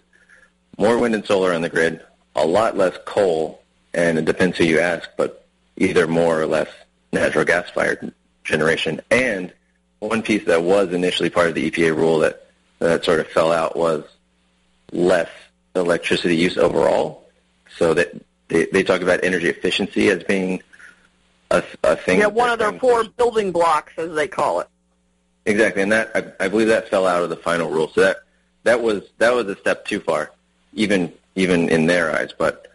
[0.77, 2.01] more wind and solar on the grid,
[2.35, 5.45] a lot less coal, and it depends who you ask, but
[5.77, 6.69] either more or less
[7.11, 9.01] natural gas fired generation.
[9.09, 9.51] And
[9.99, 12.47] one piece that was initially part of the EPA rule that
[12.79, 14.05] that sort of fell out was
[14.91, 15.29] less
[15.75, 17.29] electricity use overall,
[17.77, 18.13] so that
[18.47, 20.61] they, they talk about energy efficiency as being
[21.51, 22.19] a, a thing.
[22.19, 24.67] Yeah, one of their four building blocks, as they call it.
[25.45, 27.89] Exactly, and that I, I believe that fell out of the final rule.
[27.89, 28.17] So that
[28.63, 30.31] that was that was a step too far,
[30.73, 32.33] even even in their eyes.
[32.37, 32.67] But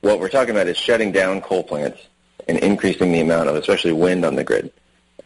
[0.00, 2.00] what we're talking about is shutting down coal plants
[2.46, 4.72] and increasing the amount of, especially wind, on the grid.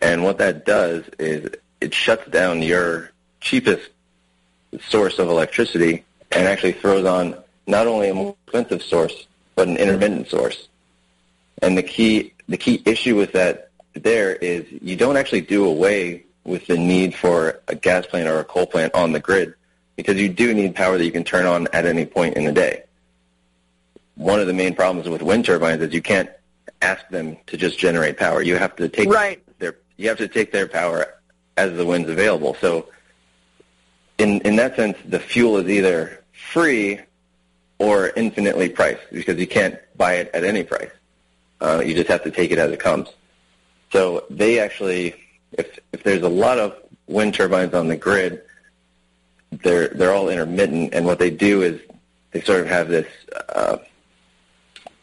[0.00, 1.50] And what that does is
[1.80, 3.10] it shuts down your
[3.40, 3.90] cheapest
[4.88, 9.76] source of electricity and actually throws on not only a more expensive source, but an
[9.76, 10.68] intermittent source.
[11.62, 16.24] And the key the key issue with that there is you don't actually do away
[16.44, 19.54] with the need for a gas plant or a coal plant on the grid
[19.96, 22.52] because you do need power that you can turn on at any point in the
[22.52, 22.84] day.
[24.14, 26.30] One of the main problems with wind turbines is you can't
[26.80, 28.40] ask them to just generate power.
[28.40, 29.42] You have to take right.
[29.58, 31.14] their you have to take their power
[31.56, 32.56] as the wind's available.
[32.60, 32.88] So
[34.18, 37.00] in in that sense the fuel is either free
[37.78, 40.90] or infinitely priced because you can't buy it at any price.
[41.60, 43.08] Uh, you just have to take it as it comes.
[43.90, 45.14] So they actually,
[45.52, 48.42] if if there's a lot of wind turbines on the grid,
[49.50, 51.80] they're they're all intermittent, and what they do is
[52.32, 53.06] they sort of have this.
[53.48, 53.78] Uh,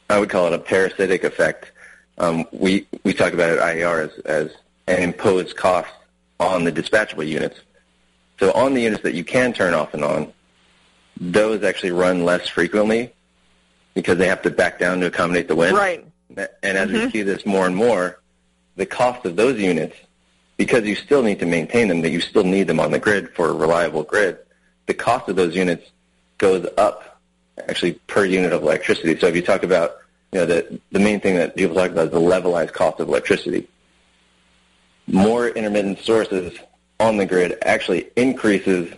[0.09, 1.71] I would call it a parasitic effect.
[2.17, 4.51] Um, we we talk about it at IER as, as
[4.87, 5.89] an imposed cost
[6.39, 7.59] on the dispatchable units.
[8.39, 10.33] So on the units that you can turn off and on,
[11.19, 13.13] those actually run less frequently
[13.93, 15.77] because they have to back down to accommodate the wind.
[15.77, 16.05] Right.
[16.35, 17.05] And as mm-hmm.
[17.05, 18.19] we see this more and more,
[18.75, 19.95] the cost of those units,
[20.57, 23.33] because you still need to maintain them, that you still need them on the grid
[23.33, 24.37] for a reliable grid,
[24.85, 25.89] the cost of those units
[26.37, 27.21] goes up
[27.69, 29.17] actually per unit of electricity.
[29.17, 29.97] So if you talk about,
[30.33, 33.07] you know, the, the main thing that people talk about is the levelized cost of
[33.07, 33.69] electricity.
[35.07, 36.57] More intermittent sources
[36.99, 38.93] on the grid actually increases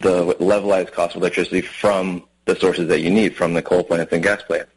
[0.00, 4.12] the levelized cost of electricity from the sources that you need from the coal plants
[4.12, 4.70] and gas plants.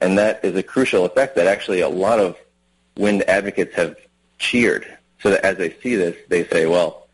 [0.00, 2.36] And that is a crucial effect that actually a lot of
[2.96, 3.96] wind advocates have
[4.38, 4.86] cheered.
[5.22, 7.06] So that as they see this, they say, well,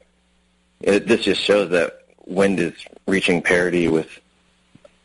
[0.81, 2.73] it, this just shows that wind is
[3.07, 4.09] reaching parity with,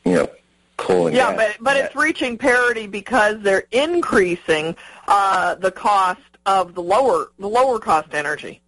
[0.05, 0.29] you know,
[0.77, 1.39] coal and yeah, gas.
[1.39, 4.75] Yeah, but, but it's reaching parity because they're increasing
[5.07, 8.61] uh, the cost of the lower the lower cost energy.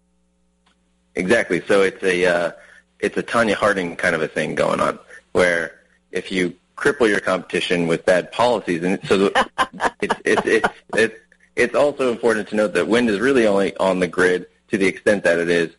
[1.15, 1.61] Exactly.
[1.67, 2.51] So it's a uh,
[2.99, 4.99] it's a Tonya Harding kind of a thing going on,
[5.31, 5.79] where
[6.11, 9.31] if you cripple your competition with bad policies, and so
[10.01, 11.15] it's it's it's it's
[11.55, 14.85] it's also important to note that wind is really only on the grid to the
[14.87, 15.73] extent that it is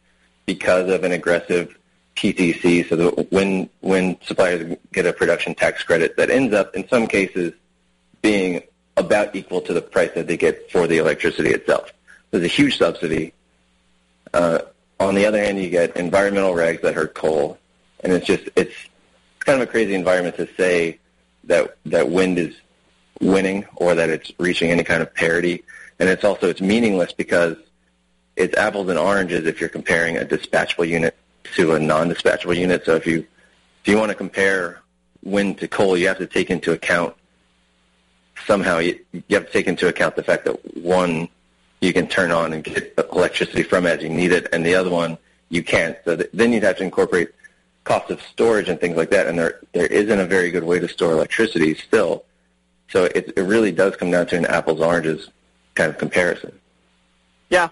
[0.46, 1.76] because of an aggressive
[2.16, 2.88] PTC.
[2.88, 7.06] So that when when suppliers get a production tax credit, that ends up in some
[7.06, 7.52] cases
[8.22, 8.62] being
[8.96, 11.92] about equal to the price that they get for the electricity itself.
[12.30, 13.34] There's a huge subsidy.
[14.32, 14.60] Uh,
[14.98, 17.58] on the other hand, you get environmental regs that hurt coal,
[18.00, 20.98] and it's just it's it's kind of a crazy environment to say
[21.44, 22.54] that that wind is
[23.20, 25.62] winning or that it's reaching any kind of parity,
[25.98, 27.56] and it's also it's meaningless because
[28.36, 31.16] it's apples and oranges if you're comparing a dispatchable unit
[31.54, 32.84] to a non-dispatchable unit.
[32.84, 33.26] So if you
[33.82, 34.82] if you want to compare
[35.22, 37.14] wind to coal, you have to take into account
[38.46, 41.28] somehow you, you have to take into account the fact that one
[41.86, 44.90] you can turn on and get electricity from as you need it, and the other
[44.90, 45.16] one
[45.48, 45.96] you can't.
[46.04, 47.30] So th- then you'd have to incorporate
[47.84, 50.78] cost of storage and things like that, and there there isn't a very good way
[50.80, 52.24] to store electricity still.
[52.90, 55.30] So it it really does come down to an apples oranges
[55.74, 56.58] kind of comparison.
[57.48, 57.68] Yeah.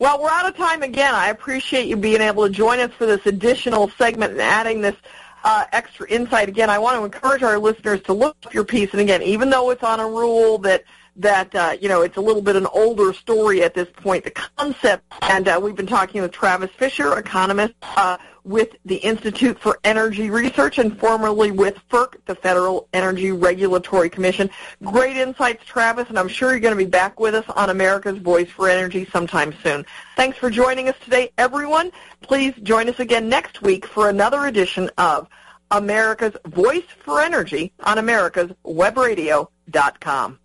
[0.00, 1.14] Well, we're out of time again.
[1.14, 4.96] I appreciate you being able to join us for this additional segment and adding this
[5.44, 6.48] uh, extra insight.
[6.48, 8.90] Again, I want to encourage our listeners to look up your piece.
[8.90, 10.82] And again, even though it's on a rule that
[11.16, 14.24] that uh, you know it's a little bit an older story at this point.
[14.24, 19.58] The concept, and uh, we've been talking with Travis Fisher, economist uh, with the Institute
[19.58, 24.50] for Energy Research and formerly with FERC, the Federal Energy Regulatory Commission.
[24.82, 28.18] Great insights, Travis, and I'm sure you're going to be back with us on America's
[28.18, 29.86] Voice for Energy sometime soon.
[30.16, 31.90] Thanks for joining us today, everyone.
[32.20, 35.26] Please join us again next week for another edition of
[35.70, 40.38] America's Voice for Energy on americaswebradio.com.